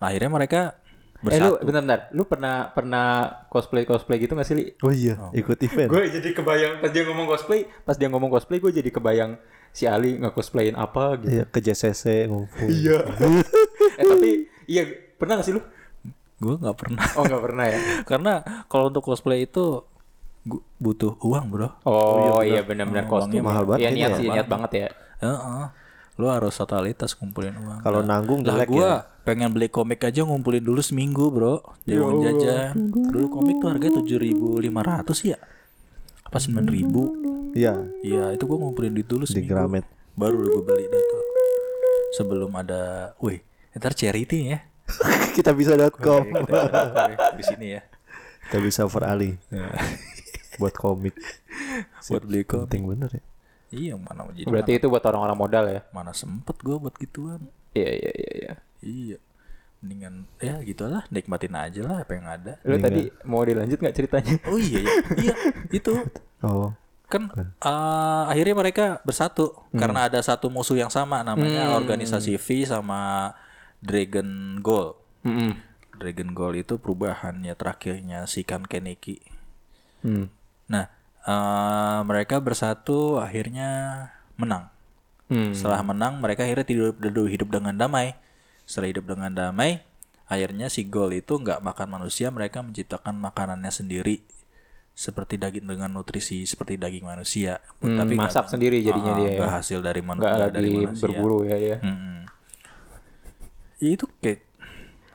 nah, 0.02 0.12
akhirnya 0.12 0.32
mereka 0.34 0.62
Eh 1.24 1.38
lu 1.38 1.54
bersatu 1.54 1.64
bentar 1.64 1.82
bentar. 1.82 2.00
Lu 2.12 2.24
pernah 2.24 2.56
pernah 2.68 3.06
cosplay 3.48 3.84
cosplay 3.84 4.18
gitu 4.18 4.34
gak 4.34 4.44
sih 4.44 4.58
Li? 4.58 4.66
Oh 4.82 4.90
iya, 4.90 5.18
ikut 5.32 5.58
event. 5.62 5.88
Gue 5.88 6.10
jadi 6.10 6.30
kebayang 6.32 6.82
pas 6.82 6.90
dia 6.90 7.04
ngomong 7.06 7.28
cosplay, 7.28 7.70
pas 7.82 7.94
dia 7.94 8.10
ngomong 8.10 8.30
cosplay 8.30 8.58
gue 8.58 8.72
jadi 8.72 8.90
kebayang 8.90 9.38
si 9.70 9.86
Ali 9.86 10.18
nge-cosplayin 10.18 10.74
apa 10.74 11.22
gitu. 11.22 11.32
Iya, 11.32 11.44
ke 11.46 11.60
JCC 11.60 12.26
ngumpul. 12.26 12.68
Iya. 12.68 13.06
eh 14.00 14.04
tapi 14.04 14.30
iya 14.66 14.84
pernah 15.16 15.38
gak 15.38 15.46
sih 15.46 15.54
lu? 15.54 15.62
gue 16.42 16.58
nggak 16.58 16.74
pernah 16.74 17.06
Oh 17.14 17.22
nggak 17.22 17.44
pernah 17.46 17.66
ya? 17.70 17.78
karena 18.10 18.34
kalau 18.66 18.90
untuk 18.90 19.06
cosplay 19.06 19.46
itu 19.46 19.86
butuh 20.82 21.22
uang 21.22 21.46
bro 21.54 21.70
Oh 21.86 22.42
iya 22.42 22.66
benar-benar 22.66 23.06
kostum. 23.06 23.46
mahal 23.46 23.70
banget 23.70 23.86
Iya 23.86 23.90
niat 23.94 24.10
ya. 24.10 24.18
sih 24.18 24.26
niat 24.26 24.48
banget 24.50 24.72
ya. 24.74 24.88
Heeh. 25.22 25.64
Lu 26.22 26.30
harus 26.30 26.54
totalitas 26.54 27.18
kumpulin 27.18 27.58
uang. 27.58 27.82
Kalau 27.82 28.00
Nah, 28.00 28.16
nanggung 28.16 28.46
lah 28.46 28.54
jelek 28.56 28.70
gua 28.70 28.86
ya. 28.86 28.96
pengen 29.24 29.50
beli 29.50 29.68
komik 29.68 29.98
aja 30.00 30.22
ngumpulin 30.22 30.62
dulu 30.62 30.78
seminggu, 30.80 31.34
Bro. 31.34 31.66
Jangan 31.84 32.14
jajan. 32.22 32.74
Dulu 33.10 33.26
komik 33.28 33.58
tuh 33.58 33.68
harganya 33.68 33.98
7.500 33.98 34.62
ya. 35.26 35.42
Apa 36.22 36.38
9.000? 36.38 37.52
Iya, 37.52 37.74
Iya, 38.00 38.24
itu 38.32 38.46
gua 38.46 38.62
ngumpulin 38.62 38.94
duit 38.94 39.10
dulu 39.10 39.26
di 39.26 39.34
seminggu. 39.34 39.50
Gramet. 39.52 39.86
Baru 40.14 40.38
gue 40.38 40.62
beli 40.62 40.86
tuh. 40.86 41.24
Sebelum 42.14 42.52
ada, 42.54 43.16
wih, 43.18 43.42
ntar 43.74 43.92
charity 43.92 44.52
ya. 44.52 44.60
Kita 45.36 45.52
bisa.com. 45.52 46.28
di 47.34 47.44
sini 47.44 47.68
ya. 47.74 47.82
Kita 48.46 48.60
bisa 48.60 48.84
for 48.86 49.02
Ali 49.02 49.40
buat 50.58 50.76
komik. 50.76 51.16
Buat 52.06 52.24
beli 52.24 52.44
komik. 52.44 52.68
Penting 52.68 52.84
bener 52.86 53.10
ya. 53.10 53.24
Iya, 53.72 53.96
mana 53.96 54.28
mau 54.28 54.36
jadi 54.36 54.52
Berarti 54.52 54.72
itu 54.78 54.86
buat 54.92 55.04
orang-orang 55.08 55.38
modal 55.40 55.66
ya? 55.72 55.82
mana 55.96 56.12
sempet 56.12 56.60
gua 56.60 56.78
buat 56.78 56.96
gituan. 57.00 57.48
Iya 57.72 57.92
iya 57.92 58.12
iya. 58.12 58.32
iya. 58.36 58.54
Iya. 58.84 59.18
Mendingan 59.82 60.30
ya 60.38 60.62
gitulah, 60.62 61.08
nikmatin 61.10 61.58
aja 61.58 61.82
lah 61.82 62.06
apa 62.06 62.14
yang 62.14 62.28
ada. 62.30 62.54
Lu 62.62 62.78
tadi 62.78 63.10
mau 63.26 63.42
dilanjut 63.42 63.82
nggak 63.82 63.96
ceritanya? 63.98 64.36
Oh 64.46 64.60
iya, 64.62 64.80
iya, 64.86 64.94
iya 65.18 65.34
itu 65.74 65.90
Oh, 66.46 66.74
kan 67.10 67.32
eh, 67.34 68.24
akhirnya 68.30 68.54
mereka 68.54 68.86
bersatu 69.02 69.58
karena 69.74 70.06
ada 70.06 70.22
satu 70.22 70.54
musuh 70.54 70.78
yang 70.78 70.94
sama 70.94 71.26
namanya 71.26 71.74
organisasi 71.74 72.38
V 72.38 72.70
sama 72.70 73.34
Dragon 73.82 74.62
Goal. 74.62 74.94
Hmm. 75.26 75.58
Dragon 75.98 76.34
Goal 76.34 76.62
itu 76.62 76.78
perubahannya 76.78 77.54
terakhirnya 77.58 78.26
si 78.30 78.46
Kan 78.46 78.66
Keneki. 78.70 79.22
Hmm. 80.02 80.30
Nah, 80.70 80.90
eh, 81.24 82.00
mereka 82.04 82.38
bersatu 82.38 83.18
akhirnya 83.18 83.70
menang. 84.36 84.70
Hmm. 85.28 85.56
Setelah 85.56 85.80
menang, 85.82 86.20
mereka 86.20 86.44
akhirnya 86.44 86.66
tidur, 86.66 86.92
tidur 86.92 87.26
hidup 87.26 87.50
dengan 87.50 87.72
damai. 87.72 88.18
Setelah 88.64 88.88
hidup 88.90 89.06
dengan 89.08 89.32
damai, 89.32 89.80
akhirnya 90.26 90.68
si 90.68 90.84
Gol 90.84 91.16
itu 91.16 91.36
nggak 91.36 91.60
makan 91.60 91.88
manusia, 91.90 92.28
mereka 92.30 92.60
menciptakan 92.60 93.16
makanannya 93.16 93.70
sendiri 93.70 94.24
seperti 94.92 95.40
daging 95.40 95.66
dengan 95.66 95.88
nutrisi 95.90 96.44
seperti 96.44 96.76
daging 96.76 97.08
manusia. 97.08 97.64
Hmm, 97.80 97.96
nggak- 97.96 98.12
masak 98.18 98.46
sendiri 98.48 98.82
jadinya 98.82 99.14
Ah, 99.14 99.18
dia 99.18 99.26
ya. 99.26 99.38
nggak 99.40 99.52
hasil 99.56 99.80
dari 99.80 100.02
manu- 100.04 100.20
Nggak 100.20 100.36
nggak 100.36 100.52
dari 100.52 100.68
lagi 100.68 100.84
manusia. 100.86 101.04
berburu 101.08 101.40
ya 101.44 101.58
ya. 101.58 101.78
Mm-mm. 101.80 102.18
Ya, 103.80 103.90
itu 103.90 104.06
kayak 104.20 104.42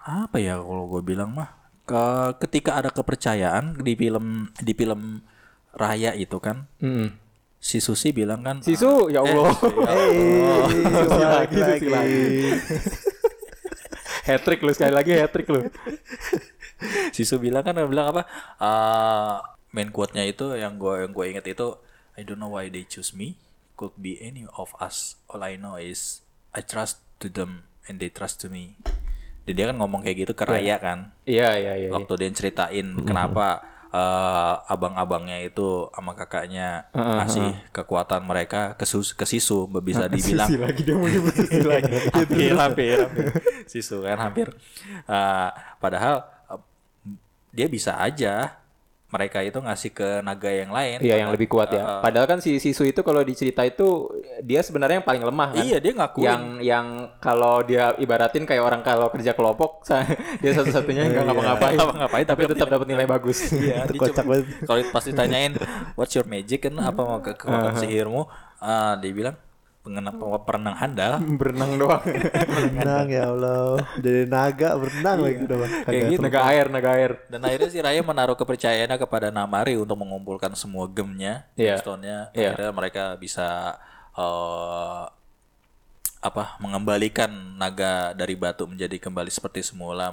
apa 0.01 0.37
ya 0.39 0.55
kalau 0.57 0.87
gue 0.89 1.03
bilang 1.05 1.31
mah 1.31 1.51
ke, 1.83 2.03
ketika 2.41 2.75
ada 2.75 2.89
kepercayaan 2.89 3.79
di 3.79 3.93
film 3.95 4.27
di 4.57 4.73
film 4.73 5.23
Raya 5.77 6.13
itu 6.13 6.41
kan 6.41 6.65
Hmm. 6.77 7.13
si 7.59 7.79
Susi 7.79 8.11
bilang 8.11 8.41
kan 8.41 8.59
Sisu 8.59 9.13
ya 9.13 9.21
Allah. 9.21 9.53
Susi 9.53 11.23
lagi, 11.23 11.57
Susi 11.59 11.87
lagi. 11.87 12.25
hat 14.27 14.43
trick 14.43 14.61
lu 14.61 14.73
sekali 14.73 14.93
lagi 14.93 15.13
hat 15.15 15.31
trick 15.31 15.47
lu. 15.47 15.61
Sisu 17.11 17.37
bilang 17.37 17.63
kan 17.63 17.77
bilang 17.85 18.11
apa? 18.11 18.23
eh 18.57 19.37
main 19.71 19.89
quote-nya 19.89 20.25
itu 20.25 20.57
yang 20.57 20.77
gue 20.77 21.05
yang 21.05 21.13
gue 21.13 21.25
inget 21.27 21.47
itu 21.47 21.77
I 22.17 22.25
don't 22.25 22.41
know 22.41 22.49
why 22.51 22.67
they 22.67 22.83
choose 22.83 23.13
me. 23.13 23.37
Could 23.77 23.93
be 23.95 24.17
any 24.19 24.49
of 24.51 24.73
us. 24.79 25.21
All 25.29 25.45
I 25.45 25.61
know 25.61 25.77
is 25.77 26.25
I 26.51 26.65
trust 26.65 27.05
to 27.21 27.29
them 27.29 27.69
and 27.85 28.01
they 28.01 28.09
trust 28.09 28.41
to 28.41 28.49
me. 28.49 28.81
Jadi 29.45 29.53
dia 29.53 29.69
kan 29.69 29.77
ngomong 29.77 30.01
kayak 30.01 30.27
gitu 30.27 30.33
ke 30.33 30.43
Raya 30.43 30.81
kan. 30.81 31.13
Iya 31.23 31.55
iya 31.55 31.73
iya. 31.77 31.89
Waktu 31.93 32.13
dia 32.19 32.31
ceritain 32.33 32.97
kenapa 33.05 33.61
eh, 33.97 34.55
abang-abangnya 34.69 35.41
itu 35.41 35.89
sama 35.89 36.13
kakaknya 36.13 36.85
ngasih 36.93 37.73
kekuatan 37.73 38.23
mereka 38.29 38.77
ke, 38.77 38.85
sus, 38.85 39.17
ke 39.17 39.25
Sisu 39.25 39.65
bisa 39.81 40.05
dibilang. 40.13 40.49
Sisi 40.49 40.61
lagi 40.61 40.81
dia 40.85 40.97
mau 40.97 41.09
nyebut 41.09 41.35
sisi 41.35 41.61
lagi. 41.73 41.97
hampir 42.13 42.53
hampir 42.53 42.97
hampir. 43.01 43.29
Sisu 43.65 44.05
kan 44.05 44.21
hampir. 44.21 44.53
Eh, 45.09 45.51
padahal 45.81 46.29
eh, 46.53 46.61
dia 47.57 47.67
bisa 47.73 47.97
aja 47.97 48.66
mereka 49.07 49.39
itu 49.39 49.55
ngasih 49.57 49.91
ke 49.91 50.09
naga 50.21 50.51
yang 50.51 50.75
lain 50.75 50.99
Iya 50.99 51.23
yang 51.23 51.31
lebih 51.31 51.47
kuat 51.47 51.71
ya. 51.71 52.03
Padahal 52.03 52.27
kan 52.27 52.39
si 52.43 52.59
Sisu 52.59 52.83
itu 52.83 53.01
kalau 53.01 53.23
dicerita 53.23 53.63
itu 53.63 54.11
dia 54.43 54.59
sebenarnya 54.61 54.99
yang 54.99 55.07
paling 55.07 55.23
lemah 55.23 55.55
kan. 55.55 55.63
iya 55.63 55.79
dia 55.79 55.95
ngakuin 55.95 56.27
Yang 56.27 56.43
yang 56.67 56.87
kalau 57.23 57.63
dia 57.63 57.95
ibaratin 57.97 58.43
kayak 58.43 58.61
orang 58.61 58.83
kalau 58.83 59.07
kerja 59.07 59.31
kelompok 59.31 59.87
dia 60.43 60.51
satu-satunya 60.53 61.07
yang 61.07 61.13
nggak 61.15 61.27
ngapa-ngapain. 61.31 61.77
Ngapa-ngapain, 61.79 62.27
tapi 62.27 62.41
tetap 62.51 62.69
dapat 62.69 62.87
nilai 62.91 63.07
bagus. 63.07 63.39
Iya, 63.49 63.87
Kocak 63.89 64.27
banget. 64.27 64.47
kalau 64.67 64.81
pasti 64.91 65.11
tanyain 65.15 65.55
what's 65.95 66.11
your 66.13 66.27
magic 66.27 66.67
kan 66.67 66.75
apa 66.77 66.99
mau 66.99 67.23
ke 67.23 67.31
kekuatan 67.33 67.79
sihirmu 67.79 68.27
Ah, 68.57 68.97
dia 68.99 69.13
bilang 69.13 69.37
pengenap 69.87 70.19
perenang 70.43 70.75
handal 70.75 71.23
Berenang 71.39 71.79
doang. 71.79 72.03
Berenang 72.03 73.07
ya 73.07 73.31
Allah. 73.31 73.79
Dari 73.95 74.27
naga 74.27 74.75
berenang 74.75 75.19
lagi 75.23 75.39
udah 75.47 75.57
Bang. 75.63 75.73
kayak 75.87 76.03
gitu 76.11 76.21
naga 76.27 76.41
air, 76.51 76.67
naga 76.67 76.91
air. 76.99 77.13
dan 77.31 77.41
akhirnya 77.47 77.71
si 77.71 77.79
Raya 77.79 78.03
menaruh 78.03 78.35
kepercayaannya 78.35 78.99
kepada 78.99 79.31
Namari 79.31 79.79
untuk 79.79 79.95
mengumpulkan 79.95 80.51
semua 80.59 80.91
gemnya, 80.91 81.47
Iya. 81.55 81.79
gemstone-nya. 81.79 82.35
Iya. 82.35 82.59
Akhirnya 82.59 82.73
mereka 82.75 83.05
bisa 83.15 83.79
eh, 84.13 85.03
apa 86.19 86.59
mengembalikan 86.59 87.31
naga 87.55 88.11
dari 88.11 88.35
batu 88.35 88.67
menjadi 88.67 88.99
kembali 88.99 89.31
seperti 89.31 89.63
semula, 89.63 90.11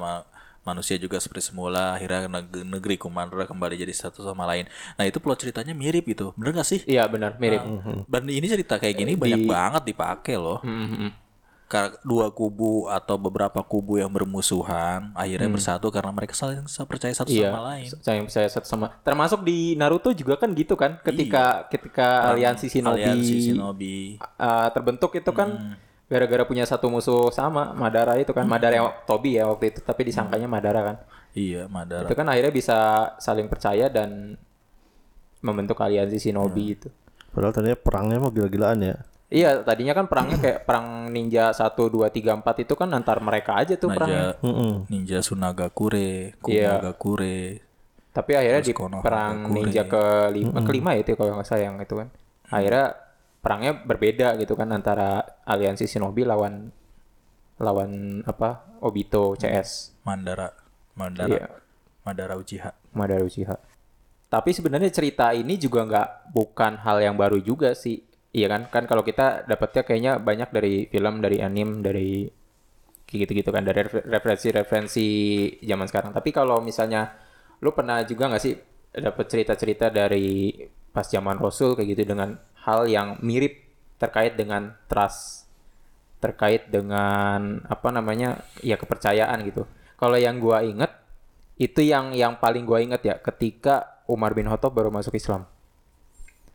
manusia 0.64 0.96
juga 0.96 1.16
seperti 1.18 1.44
semula. 1.46 1.94
Akhirnya 1.94 2.26
neg- 2.26 2.64
negeri 2.64 2.96
Kumandra 2.96 3.44
kembali 3.44 3.76
jadi 3.76 3.92
satu 3.92 4.20
sama 4.20 4.44
lain. 4.46 4.66
Nah 4.96 5.04
itu 5.04 5.20
plot 5.20 5.40
ceritanya 5.40 5.72
mirip 5.72 6.04
itu, 6.06 6.32
bener 6.34 6.56
gak 6.56 6.66
sih? 6.66 6.80
Iya 6.84 7.06
benar, 7.06 7.36
mirip. 7.36 7.62
Dan 8.06 8.24
ini 8.26 8.44
cerita 8.44 8.76
kayak 8.76 8.96
gini 8.96 9.14
banyak 9.14 9.44
banget 9.44 9.84
dipakai 9.86 10.36
loh. 10.36 10.60
Hmm, 10.60 10.72
hmm, 10.82 10.98
hmm. 10.98 11.12
Kar- 11.64 11.98
dua 12.02 12.30
kubu 12.30 12.86
atau 12.86 13.18
beberapa 13.18 13.58
kubu 13.60 13.98
yang 13.98 14.08
bermusuhan 14.08 15.10
akhirnya 15.14 15.48
Hmm. 15.48 15.58
bersatu 15.58 15.90
karena 15.90 16.12
mereka 16.12 16.32
saling 16.32 16.62
percaya 16.86 17.10
satu 17.12 17.28
Iya, 17.28 17.50
sama 17.50 17.62
lain. 17.66 17.88
saya 17.98 18.20
saya 18.30 18.48
satu 18.48 18.68
sama. 18.68 18.94
Termasuk 19.02 19.42
di 19.42 19.74
Naruto 19.74 20.14
juga 20.14 20.38
kan 20.38 20.54
gitu 20.54 20.76
kan, 20.76 21.02
ketika 21.02 21.66
ketika 21.68 22.30
aliansi 22.30 22.70
Shinobi, 22.70 23.02
Iya. 23.02 23.10
Aliansi 23.10 23.36
Shinobi. 23.42 23.98
uh, 24.22 24.70
terbentuk 24.70 25.12
itu 25.14 25.32
kan 25.34 25.50
Hmm. 25.50 25.74
Gara-gara 26.14 26.46
punya 26.46 26.70
satu 26.70 26.94
musuh 26.94 27.34
sama 27.34 27.74
Madara 27.74 28.22
itu 28.22 28.30
kan, 28.30 28.46
Madara 28.46 28.78
yang 28.78 28.94
Tobi 29.10 29.42
ya 29.42 29.50
waktu 29.50 29.74
itu, 29.74 29.82
tapi 29.82 30.06
disangkanya 30.06 30.46
Madara 30.46 30.82
kan. 30.86 30.98
Iya, 31.34 31.66
Madara. 31.66 32.06
Itu 32.06 32.14
kan 32.14 32.30
akhirnya 32.30 32.54
bisa 32.54 32.78
saling 33.18 33.50
percaya 33.50 33.90
dan 33.90 34.38
membentuk 35.42 35.82
aliansi 35.82 36.30
Shinobi 36.30 36.78
itu. 36.78 36.88
Padahal 37.34 37.50
tadinya 37.50 37.78
perangnya 37.82 38.22
mah 38.22 38.30
gila-gilaan 38.30 38.80
ya. 38.86 38.96
Iya, 39.34 39.66
tadinya 39.66 39.98
kan 39.98 40.06
perangnya 40.06 40.38
kayak 40.38 40.60
perang 40.70 41.10
ninja 41.10 41.50
1 41.50 41.74
2 41.74 42.06
3 42.06 42.38
4 42.38 42.64
itu 42.70 42.74
kan 42.78 42.86
antar 42.94 43.18
mereka 43.18 43.58
aja 43.58 43.74
tuh 43.74 43.90
perangnya. 43.90 44.38
Ninja. 44.46 44.86
Ninja 44.94 45.20
Sunagakure, 45.26 46.38
Iya. 46.46 46.78
Kumagakure. 46.78 47.66
Tapi 48.14 48.32
akhirnya 48.38 48.62
di 48.62 48.74
Konoha 48.78 49.02
perang 49.02 49.50
Gakure. 49.50 49.56
ninja 49.58 49.84
kelima, 49.90 50.62
kelima 50.62 50.90
ya 50.94 51.02
itu 51.02 51.18
kalau 51.18 51.34
nggak 51.34 51.50
salah 51.50 51.66
yang 51.66 51.82
itu 51.82 51.98
kan. 51.98 52.14
Akhirnya 52.54 52.94
perangnya 53.44 53.76
berbeda 53.76 54.40
gitu 54.40 54.56
kan 54.56 54.72
antara 54.72 55.20
aliansi 55.44 55.84
Shinobi 55.84 56.24
lawan 56.24 56.72
lawan 57.60 58.24
apa 58.24 58.80
Obito 58.80 59.36
CS 59.36 60.00
Mandara, 60.08 60.48
Mandara, 60.96 61.28
Iya. 61.28 61.48
Madara 62.04 62.36
Uchiha. 62.36 62.72
Madara 62.92 63.24
Uchiha. 63.24 63.56
Tapi 64.28 64.50
sebenarnya 64.52 64.92
cerita 64.92 65.32
ini 65.32 65.56
juga 65.56 65.86
nggak 65.86 66.10
bukan 66.34 66.82
hal 66.84 67.00
yang 67.00 67.16
baru 67.16 67.40
juga 67.40 67.72
sih. 67.72 68.04
Iya 68.34 68.50
kan? 68.50 68.62
Kan 68.68 68.84
kalau 68.90 69.06
kita 69.06 69.46
dapetnya 69.46 69.86
kayaknya 69.86 70.14
banyak 70.20 70.50
dari 70.52 70.90
film, 70.90 71.22
dari 71.22 71.38
anime, 71.40 71.80
dari 71.80 72.26
kayak 73.06 73.30
gitu-gitu 73.30 73.54
kan 73.54 73.62
dari 73.64 73.86
refer- 73.86 74.04
referensi-referensi 74.04 75.08
zaman 75.64 75.86
sekarang. 75.88 76.12
Tapi 76.12 76.34
kalau 76.34 76.60
misalnya 76.60 77.14
lu 77.62 77.72
pernah 77.72 78.02
juga 78.04 78.28
nggak 78.34 78.44
sih 78.44 78.58
dapet 78.92 79.26
cerita-cerita 79.30 79.88
dari 79.88 80.52
pas 80.92 81.06
zaman 81.08 81.38
Rasul 81.40 81.78
kayak 81.78 81.90
gitu 81.96 82.04
dengan 82.12 82.36
hal 82.64 82.88
yang 82.88 83.20
mirip 83.20 83.60
terkait 84.00 84.36
dengan 84.40 84.76
trust, 84.88 85.48
terkait 86.24 86.68
dengan 86.72 87.64
apa 87.68 87.92
namanya 87.92 88.44
ya 88.64 88.80
kepercayaan 88.80 89.44
gitu. 89.48 89.68
Kalau 90.00 90.16
yang 90.20 90.40
gua 90.40 90.64
inget 90.64 90.92
itu 91.60 91.84
yang 91.84 92.12
yang 92.16 92.40
paling 92.40 92.64
gua 92.68 92.84
inget 92.84 93.04
ya 93.04 93.16
ketika 93.20 94.04
Umar 94.08 94.36
bin 94.36 94.48
Khattab 94.48 94.76
baru 94.76 94.92
masuk 94.92 95.16
Islam. 95.16 95.48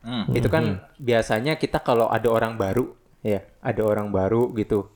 Hmm. 0.05 0.29
Itu 0.31 0.47
kan 0.47 0.85
biasanya 1.01 1.57
kita 1.59 1.81
kalau 1.83 2.07
ada 2.07 2.29
orang 2.31 2.55
baru, 2.55 2.93
ya 3.25 3.43
ada 3.59 3.81
orang 3.83 4.13
baru 4.13 4.53
gitu, 4.55 4.87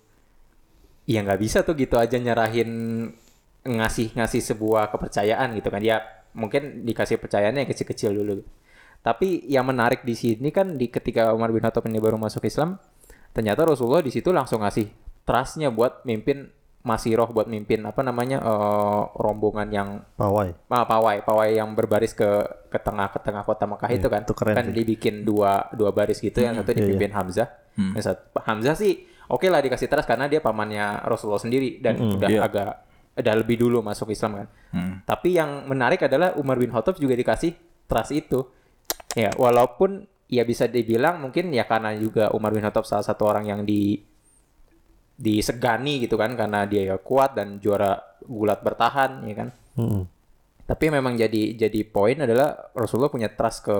ya 1.09 1.19
nggak 1.21 1.41
bisa 1.41 1.65
tuh 1.65 1.75
gitu 1.75 1.99
aja 1.99 2.15
nyerahin 2.15 2.71
ngasih 3.63 4.15
ngasih 4.15 4.41
sebuah 4.43 4.91
kepercayaan 4.91 5.55
gitu 5.55 5.71
kan 5.71 5.79
ya 5.79 6.03
mungkin 6.35 6.83
dikasih 6.83 7.15
percayaannya 7.19 7.63
yang 7.63 7.71
kecil-kecil 7.71 8.11
dulu. 8.15 8.43
Tapi 9.03 9.43
yang 9.45 9.67
menarik 9.67 10.01
di 10.01 10.15
sini 10.15 10.47
kan 10.49 10.79
di 10.79 10.87
ketika 10.87 11.35
Umar 11.35 11.51
bin 11.51 11.59
Khattab 11.59 11.83
ini 11.85 11.99
baru 11.99 12.15
masuk 12.15 12.47
Islam, 12.47 12.79
ternyata 13.35 13.67
Rasulullah 13.67 13.99
di 13.99 14.09
situ 14.09 14.31
langsung 14.31 14.63
ngasih 14.63 14.87
trustnya 15.21 15.67
buat 15.69 16.03
mimpin 16.03 16.47
Masiroh 16.83 17.31
buat 17.31 17.47
mimpin 17.47 17.79
apa 17.87 18.03
namanya 18.03 18.43
eh, 18.43 19.01
rombongan 19.15 19.71
yang 19.71 19.89
Pawai. 20.19 20.51
ah, 20.67 20.83
pawai 20.83 21.23
pawai 21.23 21.55
yang 21.55 21.71
berbaris 21.79 22.11
ke 22.11 22.27
ke 22.67 22.75
tengah 22.75 23.07
ke 23.07 23.23
tengah 23.23 23.39
kota 23.47 23.63
Mekah 23.63 23.87
itu 23.87 24.07
kan 24.11 24.27
itu 24.27 24.35
keren 24.35 24.51
kan 24.51 24.65
sih. 24.67 24.75
dibikin 24.75 25.23
dua 25.23 25.71
dua 25.71 25.95
baris 25.95 26.19
gitu 26.19 26.43
yang 26.43 26.59
satu 26.59 26.75
iya, 26.75 26.83
dipimpin 26.83 27.15
Hamzah 27.15 27.47
yang 27.79 28.03
satu 28.03 28.35
Hamzah 28.35 28.75
sih 28.75 28.99
oke 29.31 29.47
lah 29.47 29.63
dikasih 29.63 29.87
trust 29.87 30.11
karena 30.11 30.27
dia 30.27 30.43
pamannya 30.43 31.07
Rasulullah 31.07 31.39
sendiri 31.39 31.79
dan 31.79 32.03
udah 32.19 32.27
iya. 32.27 32.43
agak 32.43 32.71
udah 33.15 33.33
lebih 33.39 33.63
dulu 33.63 33.79
masuk 33.79 34.11
Islam 34.11 34.43
kan 34.43 34.47
Hmm. 34.75 35.05
tapi 35.07 35.39
yang 35.39 35.63
menarik 35.63 36.03
adalah 36.03 36.35
Umar 36.35 36.59
bin 36.59 36.67
Khattab 36.67 36.99
juga 36.99 37.15
dikasih 37.15 37.55
trust 37.87 38.11
itu 38.11 38.43
ya 39.13 39.29
walaupun 39.37 40.05
ya 40.29 40.43
bisa 40.45 40.65
dibilang 40.65 41.21
mungkin 41.21 41.53
ya 41.53 41.69
karena 41.69 41.93
juga 41.97 42.33
Umar 42.33 42.53
bin 42.53 42.65
Khattab 42.65 42.85
salah 42.85 43.05
satu 43.05 43.29
orang 43.29 43.45
yang 43.45 43.61
di 43.63 44.01
disegani 45.13 46.01
gitu 46.01 46.17
kan 46.17 46.33
karena 46.33 46.65
dia 46.65 46.89
ya 46.89 46.97
kuat 46.97 47.37
dan 47.37 47.61
juara 47.61 48.01
gulat 48.25 48.65
bertahan 48.65 49.21
ya 49.29 49.35
kan 49.45 49.49
Mm-mm. 49.77 50.03
tapi 50.65 50.85
memang 50.89 51.13
jadi 51.13 51.53
jadi 51.53 51.85
poin 51.85 52.17
adalah 52.17 52.73
Rasulullah 52.73 53.13
punya 53.13 53.29
trust 53.29 53.69
ke 53.69 53.77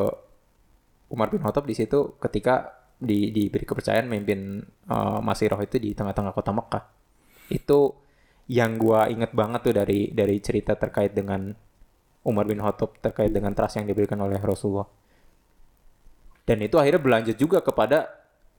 Umar 1.14 1.30
bin 1.30 1.42
Khattab 1.42 1.70
di 1.70 1.78
situ 1.78 2.18
ketika 2.22 2.84
di, 2.98 3.30
diberi 3.30 3.68
kepercayaan 3.68 4.08
memimpin 4.08 4.64
uh, 4.90 5.20
Masirah 5.20 5.62
itu 5.62 5.78
di 5.78 5.92
tengah-tengah 5.94 6.34
kota 6.34 6.50
Mekah. 6.50 6.84
Itu 7.54 7.94
yang 8.50 8.82
gua 8.82 9.08
inget 9.08 9.32
banget 9.36 9.62
tuh 9.64 9.76
dari 9.76 10.10
dari 10.10 10.40
cerita 10.40 10.74
terkait 10.74 11.12
dengan 11.12 11.54
Umar 12.24 12.48
bin 12.48 12.64
Khattab 12.64 12.98
terkait 13.04 13.30
dengan 13.30 13.52
trust 13.52 13.78
yang 13.78 13.86
diberikan 13.86 14.18
oleh 14.24 14.40
Rasulullah. 14.40 14.88
Dan 16.44 16.60
itu 16.60 16.76
akhirnya 16.76 17.00
berlanjut 17.00 17.38
juga 17.40 17.64
kepada 17.64 18.12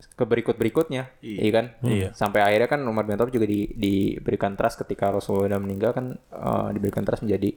ke 0.04 0.24
berikut-berikutnya, 0.26 1.16
Iya. 1.24 1.38
iya 1.40 1.52
kan? 1.52 1.66
Iya. 1.80 2.08
Sampai 2.12 2.44
akhirnya 2.44 2.68
kan 2.68 2.80
Umar 2.84 3.04
bin 3.08 3.16
Khattab 3.16 3.32
juga 3.32 3.46
di, 3.48 3.68
diberikan 3.72 4.52
trust 4.56 4.80
ketika 4.84 5.08
Rasulullah 5.12 5.56
meninggal 5.60 5.96
kan 5.96 6.06
eh, 6.16 6.68
diberikan 6.76 7.04
trust 7.06 7.24
menjadi 7.24 7.54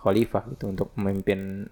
khalifah 0.00 0.48
gitu 0.56 0.72
untuk 0.72 0.88
memimpin 0.96 1.68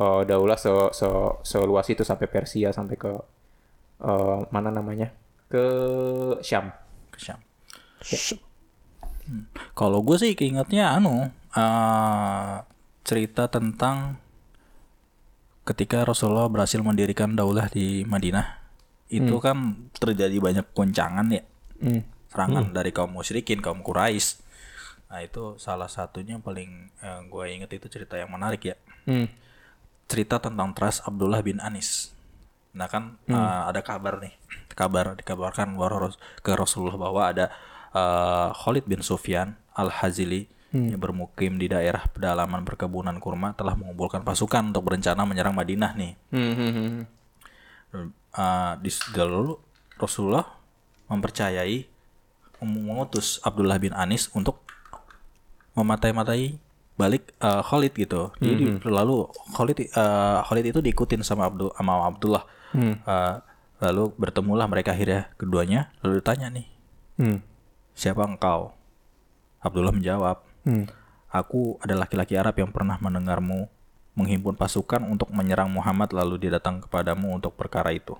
eh, 0.00 0.22
daulah 0.26 0.58
se, 0.58 0.70
se 0.90 1.06
seluas 1.46 1.86
itu 1.86 2.02
sampai 2.02 2.26
Persia 2.26 2.74
sampai 2.74 2.96
ke 2.98 3.12
eh, 4.02 4.38
mana 4.50 4.70
namanya 4.74 5.14
ke 5.46 5.64
Syam. 6.42 6.70
ke 7.10 7.18
Syam. 7.20 7.38
Hmm. 9.30 9.46
Kalau 9.78 10.00
gue 10.02 10.16
sih 10.18 10.32
keingetnya 10.34 10.90
anu 10.96 11.30
eh, 11.54 12.54
cerita 13.06 13.46
tentang 13.46 14.18
ketika 15.70 16.02
Rasulullah 16.02 16.50
berhasil 16.50 16.82
mendirikan 16.82 17.32
daulah 17.32 17.70
di 17.70 18.02
Madinah 18.02 18.58
itu 19.06 19.38
kan 19.38 19.90
terjadi 19.94 20.36
banyak 20.38 20.66
goncangan 20.74 21.26
ya 21.30 21.42
Hmm. 21.80 22.04
serangan 22.28 22.76
dari 22.76 22.92
kaum 22.92 23.08
musyrikin 23.16 23.64
kaum 23.64 23.80
Quraisy 23.80 24.42
nah 25.08 25.24
itu 25.24 25.56
salah 25.56 25.88
satunya 25.88 26.36
yang 26.36 26.44
paling 26.44 26.92
gue 27.26 27.44
inget 27.50 27.70
itu 27.72 27.88
cerita 27.88 28.20
yang 28.20 28.28
menarik 28.30 28.62
ya 28.62 28.76
Hmm. 29.08 29.26
cerita 30.10 30.36
tentang 30.42 30.74
trust 30.74 31.06
Abdullah 31.06 31.40
bin 31.40 31.62
Anis. 31.62 32.10
Nah 32.70 32.86
kan 32.86 33.18
uh, 33.26 33.66
ada 33.70 33.82
kabar 33.82 34.18
nih, 34.22 34.34
kabar 34.74 35.14
dikabarkan 35.18 35.74
ke 36.42 36.52
Rasulullah 36.54 36.98
bahwa 36.98 37.22
ada 37.26 37.46
uh, 37.94 38.50
Khalid 38.54 38.86
bin 38.86 39.02
Sufyan 39.02 39.54
al 39.74 39.90
Hazili 39.90 40.46
yang 40.70 41.02
bermukim 41.02 41.58
di 41.58 41.66
daerah 41.66 42.06
pedalaman 42.06 42.62
perkebunan 42.62 43.18
kurma 43.18 43.58
telah 43.58 43.74
mengumpulkan 43.74 44.22
pasukan 44.22 44.70
untuk 44.70 44.86
berencana 44.86 45.26
menyerang 45.26 45.54
Madinah 45.54 45.92
nih. 45.98 46.12
Hmm, 46.30 46.54
hmm, 46.54 46.72
hmm. 46.74 47.02
Uh, 48.30 48.72
di 48.78 48.90
lalu 49.18 49.58
Rasulullah 49.98 50.46
mempercayai 51.10 51.90
mem- 52.62 52.84
mengutus 52.86 53.42
Abdullah 53.42 53.82
bin 53.82 53.90
Anis 53.90 54.30
untuk 54.30 54.62
mematai-matai 55.74 56.54
balik 56.94 57.34
uh, 57.42 57.66
Khalid 57.66 57.96
gitu. 57.98 58.30
Jadi 58.38 58.78
lalu 58.86 59.26
Khalid 59.56 59.90
uh, 59.96 60.46
Khalid 60.46 60.70
itu 60.70 60.78
diikutin 60.78 61.26
sama 61.26 61.50
Abdul 61.50 61.74
sama 61.74 62.06
Abdullah. 62.06 62.44
Uh, 62.76 63.42
lalu 63.80 64.12
bertemulah 64.14 64.68
mereka 64.68 64.92
akhirnya 64.94 65.32
keduanya 65.34 65.90
lalu 66.04 66.20
ditanya 66.20 66.52
nih, 66.52 66.66
Hmm. 67.16 67.38
"Siapa 67.96 68.22
engkau?" 68.22 68.76
Abdullah 69.64 69.90
menjawab, 69.90 70.44
Hmm. 70.66 70.86
Aku 71.30 71.78
ada 71.78 71.94
laki-laki 71.94 72.34
Arab 72.34 72.58
yang 72.58 72.74
pernah 72.74 72.98
mendengarmu 72.98 73.70
menghimpun 74.18 74.58
pasukan 74.58 75.00
untuk 75.06 75.30
menyerang 75.30 75.70
Muhammad 75.70 76.10
lalu 76.10 76.42
dia 76.42 76.58
datang 76.58 76.82
kepadamu 76.82 77.38
untuk 77.38 77.54
perkara 77.54 77.94
itu. 77.94 78.18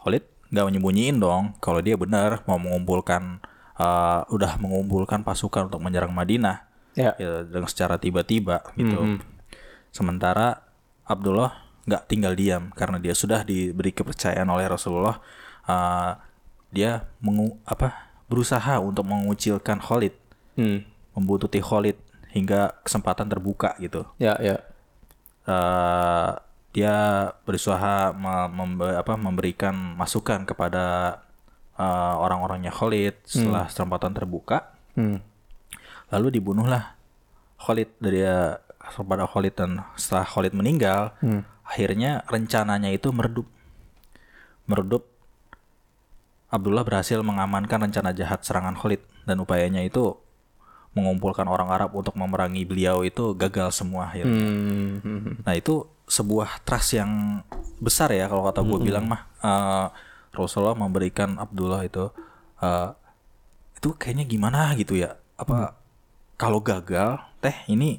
Khalid 0.00 0.24
nggak 0.48 0.66
menyembunyiin 0.72 1.16
dong 1.20 1.52
kalau 1.60 1.84
dia 1.84 1.96
benar 1.96 2.40
mau 2.48 2.56
mengumpulkan 2.56 3.40
uh, 3.76 4.24
udah 4.32 4.56
mengumpulkan 4.60 5.20
pasukan 5.24 5.68
untuk 5.68 5.80
menyerang 5.84 6.12
Madinah 6.12 6.64
Ya. 6.94 7.10
ya, 7.18 7.42
dengan 7.42 7.66
secara 7.66 7.98
tiba-tiba 7.98 8.62
gitu. 8.78 9.18
Sementara 9.90 10.62
Abdullah 11.02 11.58
nggak 11.84 12.06
tinggal 12.06 12.38
diam 12.38 12.70
karena 12.72 13.02
dia 13.02 13.12
sudah 13.18 13.42
diberi 13.42 13.90
kepercayaan 13.90 14.46
oleh 14.46 14.70
Rasulullah. 14.70 15.18
uh, 15.66 16.14
dia 16.74 17.06
mengu 17.22 17.58
apa 17.62 18.10
berusaha 18.26 18.82
untuk 18.82 19.06
mengucilkan 19.06 19.78
Khalid 19.78 20.14
Hmm. 20.54 20.86
Membuntuti 21.14 21.62
Khalid 21.62 21.96
hingga 22.34 22.74
kesempatan 22.82 23.30
terbuka 23.30 23.78
gitu. 23.78 24.02
Ya, 24.18 24.34
ya. 24.42 24.58
Eh, 25.46 26.30
dia 26.74 26.96
berusaha 27.46 28.10
me- 28.10 28.50
membe- 28.50 28.98
apa, 28.98 29.14
memberikan 29.14 29.74
masukan 29.94 30.42
kepada 30.42 31.18
eh, 31.78 32.14
orang-orangnya 32.18 32.74
Khalid 32.74 33.14
setelah 33.26 33.70
kesempatan 33.70 34.12
terbuka. 34.14 34.74
Hmm. 34.98 35.22
Lalu 36.10 36.38
dibunuhlah 36.42 36.98
Khalid 37.62 37.94
dari 38.02 38.26
eh, 38.26 38.58
kepada 38.84 39.24
Khalid 39.30 39.54
dan 39.54 39.70
setelah 39.96 40.26
Khalid 40.28 40.52
meninggal, 40.52 41.16
akhirnya 41.64 42.20
rencananya 42.28 42.92
itu 42.92 43.08
meredup. 43.14 43.48
Meredup 44.68 45.08
Abdullah 46.52 46.84
berhasil 46.86 47.18
mengamankan 47.24 47.88
rencana 47.88 48.12
jahat 48.14 48.44
serangan 48.44 48.76
Khalid 48.76 49.02
dan 49.24 49.40
upayanya 49.40 49.82
itu 49.82 50.20
mengumpulkan 50.94 51.44
orang 51.44 51.68
Arab 51.68 51.90
untuk 51.92 52.14
memerangi 52.14 52.62
beliau 52.62 53.02
itu 53.02 53.34
gagal 53.34 53.74
semua 53.74 54.14
ya. 54.14 54.22
Hmm, 54.22 54.98
hmm, 54.98 55.18
hmm. 55.20 55.34
Nah 55.42 55.54
itu 55.54 55.84
sebuah 56.06 56.62
trust 56.62 56.94
yang 56.94 57.42
besar 57.78 58.12
ya 58.12 58.26
kalau 58.26 58.44
kata 58.44 58.60
gue 58.60 58.78
bilang 58.78 59.04
mah 59.04 59.26
eh, 59.40 59.86
Rasulullah 60.30 60.76
memberikan 60.76 61.34
Abdullah 61.36 61.82
itu 61.82 62.08
eh, 62.58 62.90
itu 63.74 63.88
kayaknya 63.94 64.24
gimana 64.24 64.72
gitu 64.74 64.94
ya 64.94 65.16
apa 65.34 65.74
kalau 66.36 66.60
gagal 66.60 67.18
teh 67.40 67.56
ini 67.66 67.98